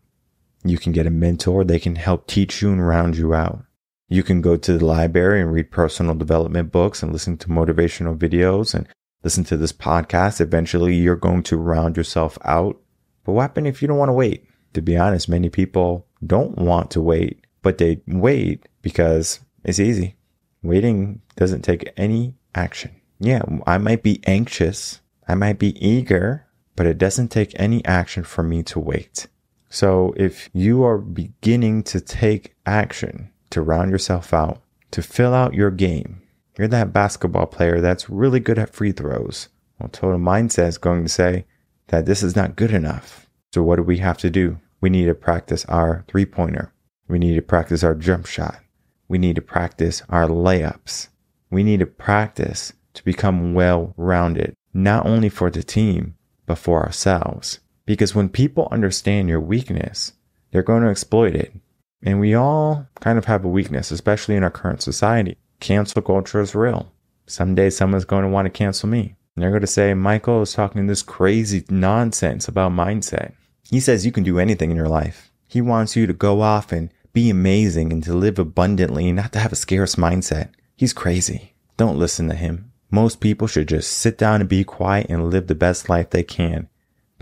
You 0.66 0.78
can 0.78 0.92
get 0.92 1.08
a 1.08 1.10
mentor. 1.10 1.64
They 1.64 1.80
can 1.80 1.96
help 1.96 2.28
teach 2.28 2.62
you 2.62 2.70
and 2.74 2.86
round 2.86 3.16
you 3.16 3.34
out. 3.34 3.64
You 4.10 4.22
can 4.22 4.42
go 4.42 4.58
to 4.58 4.78
the 4.78 4.86
library 4.86 5.42
and 5.42 5.52
read 5.52 5.72
personal 5.72 6.14
development 6.14 6.74
books 6.74 7.02
and 7.02 7.14
listen 7.14 7.38
to 7.38 7.48
motivational 7.48 8.18
videos 8.18 8.74
and 8.74 8.86
listen 9.24 9.46
to 9.46 9.56
this 9.56 9.72
podcast. 9.72 10.42
Eventually, 10.42 10.96
you're 10.96 11.16
going 11.16 11.44
to 11.44 11.56
round 11.56 11.96
yourself 11.96 12.38
out. 12.44 12.78
But 13.24 13.32
what 13.32 13.44
happens 13.44 13.68
if 13.68 13.82
you 13.82 13.88
don't 13.88 13.98
want 13.98 14.10
to 14.10 14.14
wait? 14.14 14.46
To 14.74 14.82
be 14.82 14.98
honest, 14.98 15.30
many 15.30 15.50
people 15.50 16.08
don't 16.26 16.58
want 16.58 16.92
to 16.92 17.02
wait, 17.02 17.46
but 17.62 17.78
they 17.78 18.02
wait 18.08 18.68
because 18.82 19.40
it's 19.64 19.80
easy. 19.80 20.16
Waiting 20.62 21.22
doesn't 21.36 21.62
take 21.62 21.92
any 21.98 22.36
action. 22.56 22.92
Yeah, 23.20 23.44
I 23.66 23.78
might 23.78 24.04
be 24.04 24.22
anxious. 24.26 25.02
I 25.28 25.36
might 25.36 25.60
be 25.60 25.78
eager, 25.86 26.46
but 26.76 26.86
it 26.86 26.98
doesn't 26.98 27.30
take 27.30 27.54
any 27.56 27.84
action 27.86 28.24
for 28.24 28.44
me 28.44 28.64
to 28.64 28.80
wait. 28.80 29.28
So 29.70 30.14
if 30.18 30.50
you 30.54 30.84
are 30.84 30.98
beginning 30.98 31.84
to 31.84 32.00
take 32.00 32.56
action 32.66 33.32
to 33.50 33.62
round 33.62 33.92
yourself 33.92 34.34
out, 34.34 34.62
to 34.92 35.02
fill 35.02 35.34
out 35.34 35.54
your 35.54 35.72
game, 35.72 36.22
you're 36.58 36.68
that 36.68 36.94
basketball 36.94 37.48
player 37.48 37.82
that's 37.82 38.10
really 38.10 38.40
good 38.40 38.60
at 38.60 38.74
free 38.74 38.92
throws. 38.92 39.50
Well, 39.80 39.90
total 39.90 40.20
mindset 40.20 40.68
is 40.68 40.78
going 40.78 41.04
to 41.04 41.10
say 41.10 41.46
that 41.88 42.06
this 42.06 42.22
is 42.22 42.36
not 42.36 42.56
good 42.56 42.72
enough. 42.72 43.28
So 43.54 43.64
what 43.64 43.78
do 43.78 43.84
we 43.84 43.98
have 43.98 44.18
to 44.20 44.30
do? 44.30 44.60
We 44.84 44.90
need 44.90 45.06
to 45.06 45.16
practice 45.16 45.64
our 45.70 46.04
three 46.10 46.26
pointer. 46.26 46.74
We 47.08 47.18
need 47.18 47.36
to 47.36 47.42
practice 47.42 47.86
our 47.86 47.96
jump 47.96 48.26
shot. 48.26 48.60
We 49.08 49.18
need 49.18 49.38
to 49.38 49.42
practice 49.42 50.04
our 50.10 50.28
layups. 50.28 51.08
We 51.50 51.64
need 51.64 51.80
to 51.80 51.86
practice 51.86 52.74
to 52.96 53.06
become 53.06 53.54
well 53.54 53.94
rounded, 53.96 54.56
not 54.74 55.06
only 55.06 55.30
for 55.30 55.50
the 55.50 55.64
team, 55.64 56.16
but 56.46 56.58
for 56.58 56.84
ourselves. 56.84 57.62
Because 57.86 58.14
when 58.14 58.28
people 58.28 58.68
understand 58.72 59.30
your 59.30 59.40
weakness, 59.40 60.12
they're 60.52 60.64
going 60.64 60.84
to 60.84 60.90
exploit 60.90 61.34
it. 61.34 61.54
And 62.02 62.20
we 62.20 62.34
all 62.34 62.86
kind 63.00 63.18
of 63.18 63.24
have 63.24 63.46
a 63.46 63.48
weakness, 63.48 63.90
especially 63.90 64.36
in 64.36 64.44
our 64.44 64.52
current 64.52 64.82
society. 64.82 65.38
Cancel 65.62 66.02
culture 66.02 66.42
is 66.42 66.56
real. 66.56 66.92
Someday 67.26 67.70
someone's 67.70 68.04
going 68.04 68.24
to 68.24 68.30
want 68.30 68.48
to 68.48 68.50
cancel 68.50 68.90
me. 68.90 69.16
And 69.38 69.44
they're 69.44 69.50
going 69.50 69.62
to 69.62 69.68
say, 69.68 69.94
Michael 69.94 70.42
is 70.42 70.52
talking 70.52 70.88
this 70.88 71.04
crazy 71.04 71.64
nonsense 71.70 72.50
about 72.50 72.74
mindset. 72.74 73.32
He 73.70 73.80
says 73.80 74.06
you 74.06 74.12
can 74.12 74.24
do 74.24 74.40
anything 74.40 74.72
in 74.72 74.78
your 74.78 74.90
life. 74.90 75.32
He 75.48 75.62
wants 75.62 75.96
you 75.96 76.08
to 76.08 76.14
go 76.14 76.42
off 76.42 76.72
and 76.72 76.90
be 77.14 77.30
amazing 77.30 77.92
and 77.92 78.04
to 78.04 78.14
live 78.14 78.40
abundantly 78.40 79.08
and 79.08 79.16
not 79.16 79.34
to 79.34 79.40
have 79.40 79.52
a 79.52 79.58
scarce 79.58 79.96
mindset. 79.96 80.50
He's 80.76 80.94
crazy. 80.94 81.54
Don't 81.78 82.00
listen 82.00 82.28
to 82.30 82.36
him. 82.36 82.72
Most 82.92 83.20
people 83.20 83.48
should 83.48 83.68
just 83.68 83.92
sit 83.92 84.18
down 84.18 84.42
and 84.42 84.50
be 84.50 84.64
quiet 84.64 85.08
and 85.10 85.30
live 85.30 85.48
the 85.48 85.56
best 85.56 85.90
life 85.90 86.10
they 86.10 86.24
can 86.24 86.70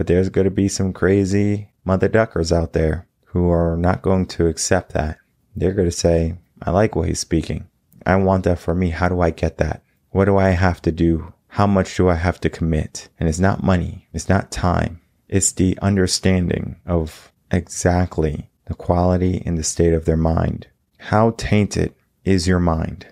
but 0.01 0.07
there's 0.07 0.29
going 0.29 0.45
to 0.45 0.49
be 0.49 0.67
some 0.67 0.93
crazy 0.93 1.69
mother 1.85 2.07
duckers 2.07 2.51
out 2.51 2.73
there 2.73 3.07
who 3.25 3.51
are 3.51 3.77
not 3.77 4.01
going 4.01 4.25
to 4.25 4.47
accept 4.47 4.93
that. 4.93 5.19
They're 5.55 5.73
going 5.73 5.87
to 5.87 5.95
say, 5.95 6.39
I 6.59 6.71
like 6.71 6.95
what 6.95 7.07
he's 7.07 7.19
speaking. 7.19 7.67
I 8.03 8.15
want 8.15 8.45
that 8.45 8.57
for 8.57 8.73
me. 8.73 8.89
How 8.89 9.09
do 9.09 9.21
I 9.21 9.29
get 9.29 9.59
that? 9.59 9.83
What 10.09 10.25
do 10.25 10.37
I 10.37 10.49
have 10.49 10.81
to 10.81 10.91
do? 10.91 11.33
How 11.49 11.67
much 11.67 11.95
do 11.95 12.09
I 12.09 12.15
have 12.15 12.39
to 12.41 12.49
commit? 12.49 13.09
And 13.19 13.29
it's 13.29 13.39
not 13.39 13.61
money. 13.61 14.07
It's 14.11 14.27
not 14.27 14.49
time. 14.49 15.00
It's 15.31 15.53
the 15.53 15.79
understanding 15.81 16.75
of 16.85 17.31
exactly 17.49 18.49
the 18.65 18.73
quality 18.73 19.41
and 19.45 19.57
the 19.57 19.63
state 19.63 19.93
of 19.93 20.03
their 20.03 20.17
mind. 20.17 20.67
How 20.97 21.31
tainted 21.37 21.95
is 22.25 22.49
your 22.49 22.59
mind 22.59 23.07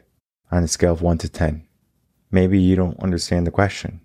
on 0.51 0.63
a 0.63 0.67
scale 0.67 0.91
of 0.91 1.01
one 1.01 1.17
to 1.19 1.29
10? 1.29 1.65
Maybe 2.29 2.59
you 2.59 2.75
don't 2.75 2.99
understand 2.99 3.47
the 3.47 3.51
question. 3.51 4.01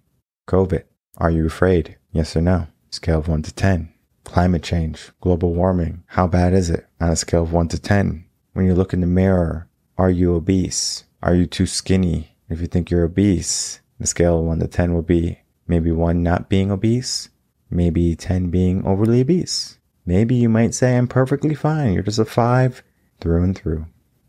COVID. 0.47 0.85
Are 1.19 1.31
you 1.33 1.45
afraid? 1.45 1.97
Yes 2.13 2.37
or 2.37 2.41
no? 2.41 2.69
Scale 2.91 3.19
of 3.19 3.27
one 3.27 3.43
to 3.43 3.53
10. 3.53 3.93
Climate 4.23 4.63
change, 4.63 5.11
global 5.21 5.53
warming. 5.53 6.05
How 6.07 6.29
bad 6.29 6.55
is 6.55 6.71
it 6.71 6.87
on 7.01 7.11
a 7.11 7.17
scale 7.17 7.43
of 7.43 7.53
one 7.53 7.67
to 7.67 7.81
10? 7.81 8.25
When 8.53 8.65
you 8.65 8.77
look 8.77 8.93
in 8.93 9.01
the 9.01 9.09
mirror, 9.09 9.69
are 9.99 10.11
you 10.11 10.37
obese? 10.37 11.03
Are 11.21 11.35
you 11.35 11.47
too 11.47 11.67
skinny? 11.67 12.37
If 12.49 12.61
you 12.61 12.69
think 12.69 12.93
you're 12.93 13.03
obese, 13.03 13.81
the 13.99 14.07
scale 14.07 14.39
of 14.39 14.45
one 14.45 14.61
to 14.61 14.69
10 14.69 14.95
will 14.95 15.03
be 15.03 15.41
maybe 15.67 15.91
one 15.91 16.23
not 16.23 16.49
being 16.49 16.71
obese, 16.71 17.31
maybe 17.75 18.17
10 18.17 18.51
being 18.51 18.87
overly 18.87 19.21
obese. 19.21 19.79
Maybe 20.07 20.35
you 20.35 20.49
might 20.49 20.75
say, 20.75 20.97
I'm 20.97 21.09
perfectly 21.09 21.55
fine. 21.55 21.93
You're 21.93 22.03
just 22.03 22.19
a 22.19 22.25
five 22.25 22.83
through 23.21 23.43
and 23.43 23.57
through. 23.57 23.87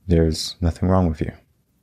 There's 0.08 0.56
nothing 0.62 0.90
wrong 0.90 1.08
with 1.08 1.22
you. 1.22 1.32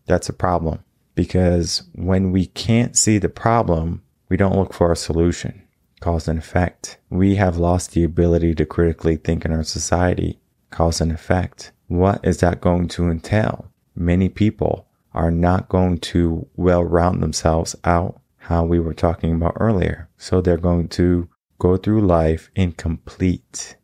That's 0.07 0.29
a 0.29 0.35
problem 0.35 0.85
because 1.15 1.83
when 1.95 2.33
we 2.33 2.47
can't 2.47 2.97
see 2.97 3.19
the 3.19 3.29
problem, 3.29 4.03
we 4.29 4.37
don't 4.37 4.57
look 4.57 4.73
for 4.73 4.91
a 4.91 4.97
solution 4.97 5.63
cause 6.03 6.27
and 6.29 6.39
effect. 6.39 6.99
We 7.11 7.37
have 7.37 7.57
lost 7.57 7.93
the 7.93 8.05
ability 8.05 8.57
to 8.57 8.67
critically 8.67 9.17
think 9.17 9.45
in 9.45 9.53
our 9.53 9.63
society, 9.63 10.41
cause 10.71 11.01
and 11.01 11.13
effect. 11.13 11.73
What 11.87 12.21
is 12.25 12.39
that 12.39 12.61
going 12.61 12.89
to 12.89 13.09
entail? 13.09 13.71
Many 13.95 14.29
people 14.29 14.89
are 15.15 15.31
not 15.31 15.69
going 15.69 15.99
to 15.99 16.49
well 16.57 16.83
round 16.83 17.23
themselves 17.23 17.77
out 17.85 18.21
how 18.39 18.65
we 18.65 18.81
were 18.81 18.95
talking 18.95 19.35
about 19.35 19.57
earlier. 19.61 20.09
So 20.17 20.41
they're 20.41 20.57
going 20.57 20.89
to 20.89 21.29
go 21.59 21.77
through 21.77 22.07
life 22.07 22.51
incomplete. 22.55 23.77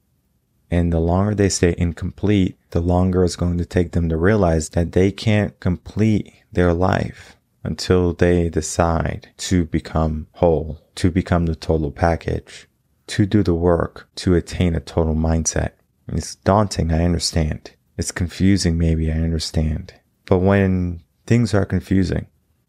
And 0.71 0.93
the 0.93 1.01
longer 1.01 1.35
they 1.35 1.49
stay 1.49 1.75
incomplete, 1.79 2.59
the 2.71 2.81
longer 2.81 3.25
it's 3.25 3.37
going 3.37 3.59
to 3.59 3.65
take 3.65 3.93
them 3.93 4.09
to 4.09 4.17
realize 4.17 4.71
that 4.71 4.93
they 4.93 5.11
can't 5.11 5.59
complete 5.61 6.33
their 6.53 6.75
life 6.75 7.37
until 7.65 8.13
they 8.13 8.49
decide 8.49 9.29
to 9.37 9.65
become 9.65 10.27
whole, 10.33 10.81
to 10.95 11.11
become 11.11 11.47
the 11.47 11.57
total 11.57 11.91
package, 11.91 12.69
to 13.07 13.27
do 13.27 13.43
the 13.43 13.55
work 13.55 14.09
to 14.17 14.35
attain 14.35 14.75
a 14.75 14.81
total 14.81 15.15
mindset. 15.15 15.73
It's 16.09 16.37
daunting, 16.37 16.93
I 16.93 17.05
understand. 17.05 17.73
It's 17.97 18.13
confusing, 18.13 18.79
maybe, 18.79 19.11
I 19.11 19.17
understand. 19.17 19.95
But 20.27 20.39
when 20.39 21.03
things 21.27 21.53
are 21.53 21.67
confusing, 21.67 22.27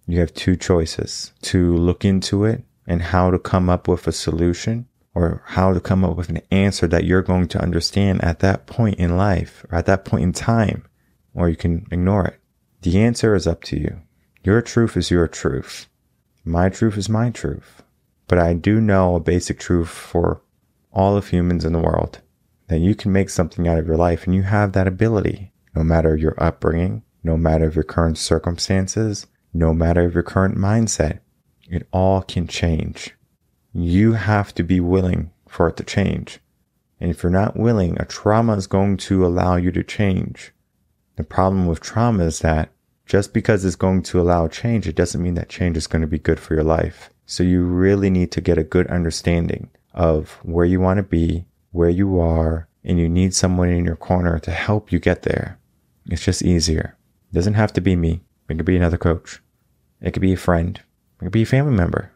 you 0.08 0.20
have 0.20 0.34
two 0.34 0.56
choices 0.56 1.34
to 1.44 1.76
look 1.76 2.04
into 2.04 2.44
it 2.46 2.64
and 2.88 3.02
how 3.02 3.30
to 3.30 3.38
come 3.38 3.70
up 3.70 3.88
with 3.88 4.08
a 4.08 4.12
solution 4.12 4.88
or 5.20 5.42
how 5.48 5.74
to 5.74 5.82
come 5.82 6.06
up 6.06 6.16
with 6.16 6.30
an 6.30 6.42
answer 6.50 6.88
that 6.88 7.04
you're 7.04 7.22
going 7.22 7.46
to 7.46 7.62
understand 7.62 8.24
at 8.24 8.40
that 8.40 8.68
point 8.68 8.98
in 8.98 9.18
life 9.18 9.66
or 9.70 9.78
at 9.78 9.86
that 9.86 10.06
point 10.06 10.24
in 10.24 10.32
time, 10.32 10.88
or 11.34 11.50
you 11.50 11.58
can 11.58 11.86
ignore 11.92 12.26
it. 12.26 12.40
The 12.84 13.02
answer 13.02 13.36
is 13.36 13.46
up 13.46 13.62
to 13.66 13.78
you. 13.78 14.00
Your 14.46 14.62
truth 14.62 14.96
is 14.96 15.12
your 15.12 15.28
truth. 15.28 15.90
My 16.46 16.70
truth 16.70 16.98
is 16.98 17.10
my 17.10 17.32
truth. 17.32 17.84
But 18.30 18.40
I 18.40 18.54
do 18.54 18.80
know 18.80 19.16
a 19.16 19.20
basic 19.20 19.60
truth 19.60 19.90
for 19.90 20.42
all 20.94 21.18
of 21.18 21.28
humans 21.28 21.66
in 21.66 21.74
the 21.74 21.80
world 21.80 22.22
that 22.70 22.80
you 22.80 22.96
can 22.96 23.12
make 23.12 23.30
something 23.30 23.68
out 23.68 23.78
of 23.78 23.88
your 23.88 23.98
life 23.98 24.26
and 24.26 24.34
you 24.34 24.44
have 24.44 24.72
that 24.72 24.88
ability, 24.88 25.52
no 25.76 25.84
matter 25.84 26.16
your 26.16 26.42
upbringing, 26.42 27.04
no 27.26 27.36
matter 27.36 27.70
your 27.70 27.84
current 27.84 28.18
circumstances, 28.18 29.28
no 29.54 29.74
matter 29.74 30.08
your 30.08 30.24
current 30.24 30.58
mindset. 30.58 31.20
It 31.68 31.88
all 31.92 32.22
can 32.22 32.48
change. 32.48 33.16
You 33.74 34.14
have 34.14 34.54
to 34.56 34.64
be 34.64 34.80
willing 34.80 35.32
for 35.48 35.68
it 35.70 35.78
to 35.78 35.84
change. 35.84 36.40
And 37.00 37.12
if 37.12 37.24
you're 37.24 37.32
not 37.32 37.56
willing, 37.56 38.00
a 38.00 38.06
trauma 38.06 38.56
is 38.58 38.68
going 38.68 38.98
to 38.98 39.26
allow 39.26 39.56
you 39.56 39.72
to 39.72 39.84
change. 39.84 40.52
The 41.16 41.24
problem 41.24 41.68
with 41.68 41.80
trauma 41.80 42.26
is 42.26 42.40
that 42.40 42.72
just 43.06 43.34
because 43.34 43.64
it's 43.64 43.76
going 43.76 44.04
to 44.04 44.20
allow 44.22 44.48
change, 44.48 44.88
it 44.88 44.96
doesn't 44.96 45.22
mean 45.22 45.36
that 45.36 45.50
change 45.50 45.78
is 45.78 45.88
going 45.88 46.02
to 46.02 46.08
be 46.08 46.20
good 46.20 46.40
for 46.40 46.56
your 46.56 46.64
life. 46.64 47.10
So 47.26 47.44
you 47.44 47.64
really 47.64 48.10
need 48.10 48.32
to 48.34 48.42
get 48.42 48.58
a 48.58 48.64
good 48.64 48.88
understanding 48.88 49.70
of 49.94 50.40
where 50.44 50.66
you 50.66 50.80
want 50.80 50.98
to 50.98 51.04
be, 51.04 51.46
where 51.72 51.90
you 51.90 52.20
are, 52.20 52.68
and 52.84 53.00
you 53.00 53.10
need 53.10 53.34
someone 53.34 53.70
in 53.70 53.86
your 53.86 53.96
corner 53.96 54.40
to 54.40 54.52
help 54.52 54.92
you 54.92 55.00
get 55.00 55.24
there. 55.24 55.60
It's 56.08 56.24
just 56.24 56.42
easier. 56.42 56.98
It 57.32 57.36
doesn't 57.36 57.54
have 57.54 57.74
to 57.74 57.82
be 57.82 57.96
me. 57.96 58.22
It 58.48 58.56
could 58.56 58.66
be 58.66 58.78
another 58.78 58.98
coach. 58.98 59.42
It 60.02 60.12
could 60.12 60.22
be 60.22 60.34
a 60.34 60.38
friend. 60.38 60.80
It 61.20 61.26
could 61.26 61.32
be 61.32 61.44
a 61.44 61.46
family 61.46 61.76
member. 61.76 62.12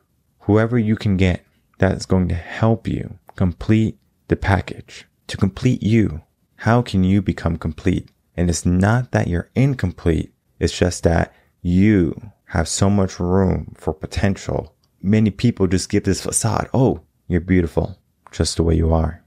Whoever 0.45 0.77
you 0.77 0.97
can 0.97 1.15
get 1.15 1.45
that's 1.77 2.05
going 2.05 2.27
to 2.27 2.35
help 2.35 2.85
you 2.85 3.17
complete 3.37 3.97
the 4.27 4.35
package. 4.35 5.05
To 5.27 5.37
complete 5.37 5.81
you, 5.81 6.21
how 6.57 6.81
can 6.81 7.05
you 7.05 7.21
become 7.21 7.55
complete? 7.55 8.09
And 8.35 8.49
it's 8.49 8.65
not 8.65 9.11
that 9.11 9.27
you're 9.27 9.49
incomplete. 9.55 10.33
It's 10.59 10.77
just 10.77 11.03
that 11.03 11.33
you 11.61 12.31
have 12.47 12.67
so 12.67 12.89
much 12.89 13.21
room 13.21 13.73
for 13.77 13.93
potential. 13.93 14.75
Many 15.01 15.31
people 15.31 15.67
just 15.67 15.89
give 15.89 16.03
this 16.03 16.21
facade. 16.21 16.69
Oh, 16.73 16.99
you're 17.27 17.39
beautiful 17.39 17.97
just 18.31 18.57
the 18.57 18.63
way 18.63 18.75
you 18.75 18.93
are. 18.93 19.23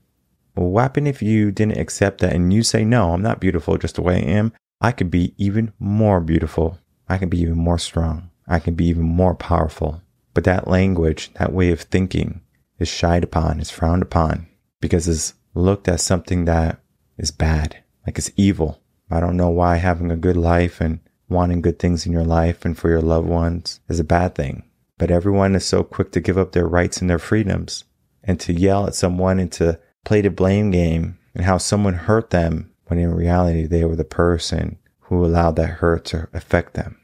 Well, 0.54 0.68
what 0.68 0.82
happen 0.82 1.06
if 1.06 1.22
you 1.22 1.50
didn't 1.50 1.78
accept 1.78 2.20
that 2.20 2.34
and 2.34 2.52
you 2.52 2.62
say, 2.62 2.84
no, 2.84 3.12
I'm 3.12 3.22
not 3.22 3.40
beautiful 3.40 3.78
just 3.78 3.94
the 3.94 4.02
way 4.02 4.16
I 4.16 4.30
am. 4.32 4.52
I 4.82 4.92
could 4.92 5.10
be 5.10 5.34
even 5.38 5.72
more 5.78 6.20
beautiful. 6.20 6.78
I 7.08 7.16
can 7.16 7.30
be 7.30 7.40
even 7.40 7.56
more 7.56 7.78
strong. 7.78 8.30
I 8.46 8.58
can 8.58 8.74
be 8.74 8.84
even 8.86 9.04
more 9.04 9.34
powerful. 9.34 10.02
But 10.36 10.44
that 10.44 10.68
language, 10.68 11.32
that 11.38 11.54
way 11.54 11.70
of 11.70 11.80
thinking 11.80 12.42
is 12.78 12.88
shied 12.88 13.24
upon, 13.24 13.58
is 13.58 13.70
frowned 13.70 14.02
upon 14.02 14.48
because 14.82 15.08
it's 15.08 15.32
looked 15.54 15.88
as 15.88 16.02
something 16.02 16.44
that 16.44 16.78
is 17.16 17.30
bad, 17.30 17.78
like 18.06 18.18
it's 18.18 18.30
evil. 18.36 18.82
I 19.10 19.18
don't 19.20 19.38
know 19.38 19.48
why 19.48 19.76
having 19.76 20.10
a 20.10 20.16
good 20.16 20.36
life 20.36 20.78
and 20.78 21.00
wanting 21.30 21.62
good 21.62 21.78
things 21.78 22.04
in 22.04 22.12
your 22.12 22.22
life 22.22 22.66
and 22.66 22.76
for 22.76 22.90
your 22.90 23.00
loved 23.00 23.26
ones 23.26 23.80
is 23.88 23.98
a 23.98 24.04
bad 24.04 24.34
thing. 24.34 24.64
But 24.98 25.10
everyone 25.10 25.54
is 25.54 25.64
so 25.64 25.82
quick 25.82 26.12
to 26.12 26.20
give 26.20 26.36
up 26.36 26.52
their 26.52 26.68
rights 26.68 27.00
and 27.00 27.08
their 27.08 27.18
freedoms 27.18 27.84
and 28.22 28.38
to 28.40 28.52
yell 28.52 28.86
at 28.86 28.94
someone 28.94 29.40
and 29.40 29.50
to 29.52 29.80
play 30.04 30.20
the 30.20 30.28
blame 30.28 30.70
game 30.70 31.16
and 31.34 31.46
how 31.46 31.56
someone 31.56 31.94
hurt 31.94 32.28
them 32.28 32.70
when 32.88 32.98
in 32.98 33.14
reality 33.14 33.66
they 33.66 33.86
were 33.86 33.96
the 33.96 34.04
person 34.04 34.76
who 35.04 35.24
allowed 35.24 35.56
that 35.56 35.80
hurt 35.80 36.04
to 36.04 36.28
affect 36.34 36.74
them. 36.74 36.98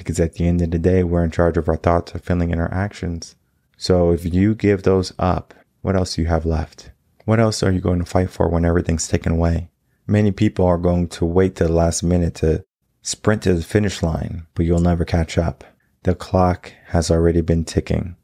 Because 0.00 0.18
at 0.18 0.36
the 0.36 0.48
end 0.48 0.62
of 0.62 0.70
the 0.70 0.78
day, 0.78 1.04
we're 1.04 1.22
in 1.22 1.30
charge 1.30 1.58
of 1.58 1.68
our 1.68 1.76
thoughts, 1.76 2.12
our 2.12 2.18
feeling, 2.18 2.52
and 2.52 2.60
our 2.60 2.72
actions. 2.72 3.36
So 3.76 4.12
if 4.12 4.24
you 4.24 4.54
give 4.54 4.82
those 4.82 5.12
up, 5.18 5.52
what 5.82 5.94
else 5.94 6.14
do 6.14 6.22
you 6.22 6.28
have 6.28 6.46
left? 6.46 6.90
What 7.26 7.38
else 7.38 7.62
are 7.62 7.70
you 7.70 7.82
going 7.82 7.98
to 7.98 8.06
fight 8.06 8.30
for 8.30 8.48
when 8.48 8.64
everything's 8.64 9.08
taken 9.08 9.32
away? 9.32 9.68
Many 10.06 10.32
people 10.32 10.64
are 10.64 10.78
going 10.78 11.08
to 11.08 11.26
wait 11.26 11.54
to 11.56 11.64
the 11.64 11.72
last 11.72 12.02
minute 12.02 12.36
to 12.36 12.64
sprint 13.02 13.42
to 13.42 13.52
the 13.52 13.62
finish 13.62 14.02
line, 14.02 14.46
but 14.54 14.64
you'll 14.64 14.80
never 14.80 15.04
catch 15.04 15.36
up. 15.36 15.64
The 16.04 16.14
clock 16.14 16.72
has 16.86 17.10
already 17.10 17.42
been 17.42 17.66
ticking. 17.66 18.16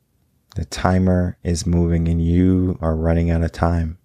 The 0.55 0.65
timer 0.65 1.37
is 1.43 1.67
moving 1.67 2.09
and 2.09 2.27
you 2.27 2.79
are 2.81 2.97
running 2.97 3.31
out 3.31 3.43
of 3.43 3.53
time. 3.53 3.99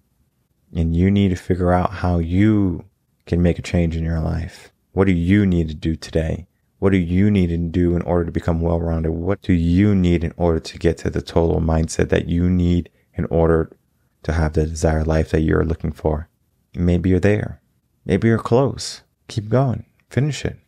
And 0.76 0.94
you 0.94 1.10
need 1.10 1.30
to 1.30 1.36
figure 1.36 1.72
out 1.72 1.90
how 1.90 2.18
you 2.18 2.84
can 3.24 3.42
make 3.42 3.58
a 3.58 3.62
change 3.62 3.96
in 3.96 4.04
your 4.04 4.20
life. 4.20 4.70
What 4.92 5.06
do 5.06 5.12
you 5.12 5.46
need 5.46 5.68
to 5.68 5.74
do 5.74 5.96
today? 5.96 6.48
What 6.82 6.90
do 6.90 6.98
you 6.98 7.30
need 7.30 7.46
to 7.50 7.58
do 7.58 7.94
in 7.94 8.02
order 8.02 8.24
to 8.24 8.32
become 8.32 8.60
well 8.60 8.80
rounded? 8.80 9.12
What 9.12 9.40
do 9.40 9.52
you 9.52 9.94
need 9.94 10.24
in 10.24 10.34
order 10.36 10.58
to 10.58 10.78
get 10.80 10.98
to 10.98 11.10
the 11.10 11.22
total 11.22 11.60
mindset 11.60 12.08
that 12.08 12.26
you 12.26 12.50
need 12.50 12.90
in 13.14 13.24
order 13.26 13.70
to 14.24 14.32
have 14.32 14.54
the 14.54 14.66
desired 14.66 15.06
life 15.06 15.30
that 15.30 15.42
you're 15.42 15.64
looking 15.64 15.92
for? 15.92 16.28
Maybe 16.74 17.10
you're 17.10 17.20
there. 17.20 17.62
Maybe 18.04 18.26
you're 18.26 18.36
close. 18.36 19.02
Keep 19.28 19.48
going. 19.48 19.84
Finish 20.10 20.44
it. 20.44 20.58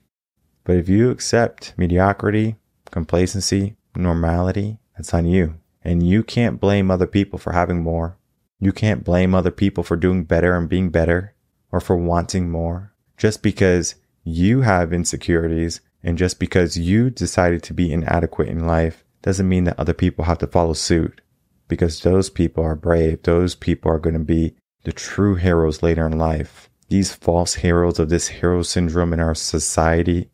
But 0.63 0.77
if 0.77 0.89
you 0.89 1.11
accept 1.11 1.75
mediocrity, 1.77 2.59
complacency, 2.93 3.75
normality, 3.97 4.79
that's 4.97 5.13
on 5.15 5.27
you. 5.27 5.57
And 5.83 6.07
you 6.07 6.23
can't 6.23 6.61
blame 6.61 6.93
other 6.93 7.09
people 7.09 7.41
for 7.41 7.55
having 7.55 7.83
more. 7.83 8.17
You 8.61 8.71
can't 8.71 9.03
blame 9.03 9.35
other 9.35 9.51
people 9.51 9.83
for 9.83 9.97
doing 9.97 10.23
better 10.23 10.55
and 10.55 10.69
being 10.69 10.91
better 10.91 11.35
or 11.73 11.81
for 11.81 11.97
wanting 11.97 12.51
more. 12.51 12.93
Just 13.17 13.43
because 13.43 13.97
you 14.23 14.61
have 14.61 14.93
insecurities 14.93 15.81
and 16.05 16.19
just 16.19 16.39
because 16.39 16.77
you 16.77 17.11
decided 17.11 17.63
to 17.65 17.75
be 17.75 17.93
inadequate 17.93 18.49
in 18.49 18.67
life 18.67 19.05
doesn't 19.23 19.49
mean 19.49 19.65
that 19.65 19.79
other 19.81 19.95
people 19.95 20.27
have 20.27 20.39
to 20.39 20.47
follow 20.47 20.75
suit. 20.75 21.23
Because 21.67 22.01
those 22.01 22.29
people 22.29 22.63
are 22.63 22.77
brave. 22.77 23.23
Those 23.23 23.55
people 23.55 23.91
are 23.91 23.99
going 23.99 24.15
to 24.15 24.21
be 24.21 24.55
the 24.85 24.93
true 24.93 25.35
heroes 25.35 25.83
later 25.83 26.07
in 26.07 26.19
life. 26.19 26.69
These 26.91 27.15
false 27.15 27.55
heroes 27.55 27.99
of 27.99 28.11
this 28.11 28.29
hero 28.29 28.63
syndrome 28.63 29.15
in 29.15 29.21
our 29.21 29.35
society 29.35 30.31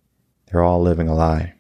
they're 0.51 0.63
all 0.63 0.83
living 0.83 1.09
a 1.09 1.15
lie. 1.15 1.55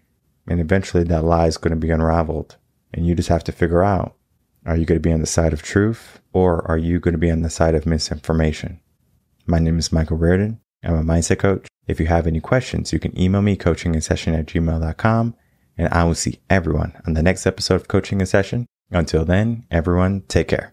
And 0.48 0.60
eventually 0.60 1.04
that 1.04 1.24
lie 1.24 1.46
is 1.46 1.56
going 1.56 1.70
to 1.70 1.76
be 1.76 1.90
unraveled. 1.90 2.56
And 2.92 3.06
you 3.06 3.14
just 3.14 3.28
have 3.28 3.44
to 3.44 3.52
figure 3.52 3.82
out 3.82 4.16
are 4.66 4.76
you 4.76 4.84
going 4.84 5.00
to 5.00 5.08
be 5.08 5.12
on 5.12 5.20
the 5.20 5.26
side 5.26 5.54
of 5.54 5.62
truth 5.62 6.20
or 6.34 6.68
are 6.68 6.76
you 6.76 7.00
going 7.00 7.12
to 7.12 7.18
be 7.18 7.30
on 7.30 7.42
the 7.42 7.48
side 7.48 7.74
of 7.74 7.86
misinformation? 7.86 8.80
My 9.46 9.58
name 9.58 9.78
is 9.78 9.92
Michael 9.92 10.18
Reardon. 10.18 10.60
I'm 10.82 10.96
a 10.96 11.02
mindset 11.02 11.38
coach. 11.38 11.69
If 11.90 11.98
you 11.98 12.06
have 12.06 12.28
any 12.28 12.38
questions, 12.38 12.92
you 12.92 13.00
can 13.00 13.18
email 13.20 13.42
me 13.42 13.56
coaching 13.56 13.96
in 13.96 14.00
session 14.00 14.32
at 14.32 14.46
gmail.com 14.46 15.34
and 15.76 15.88
I 15.92 16.04
will 16.04 16.14
see 16.14 16.38
everyone 16.48 16.92
on 17.04 17.14
the 17.14 17.22
next 17.22 17.46
episode 17.46 17.74
of 17.74 17.88
Coaching 17.88 18.20
in 18.20 18.26
Session. 18.26 18.66
Until 18.92 19.24
then, 19.24 19.64
everyone, 19.72 20.22
take 20.28 20.46
care. 20.46 20.72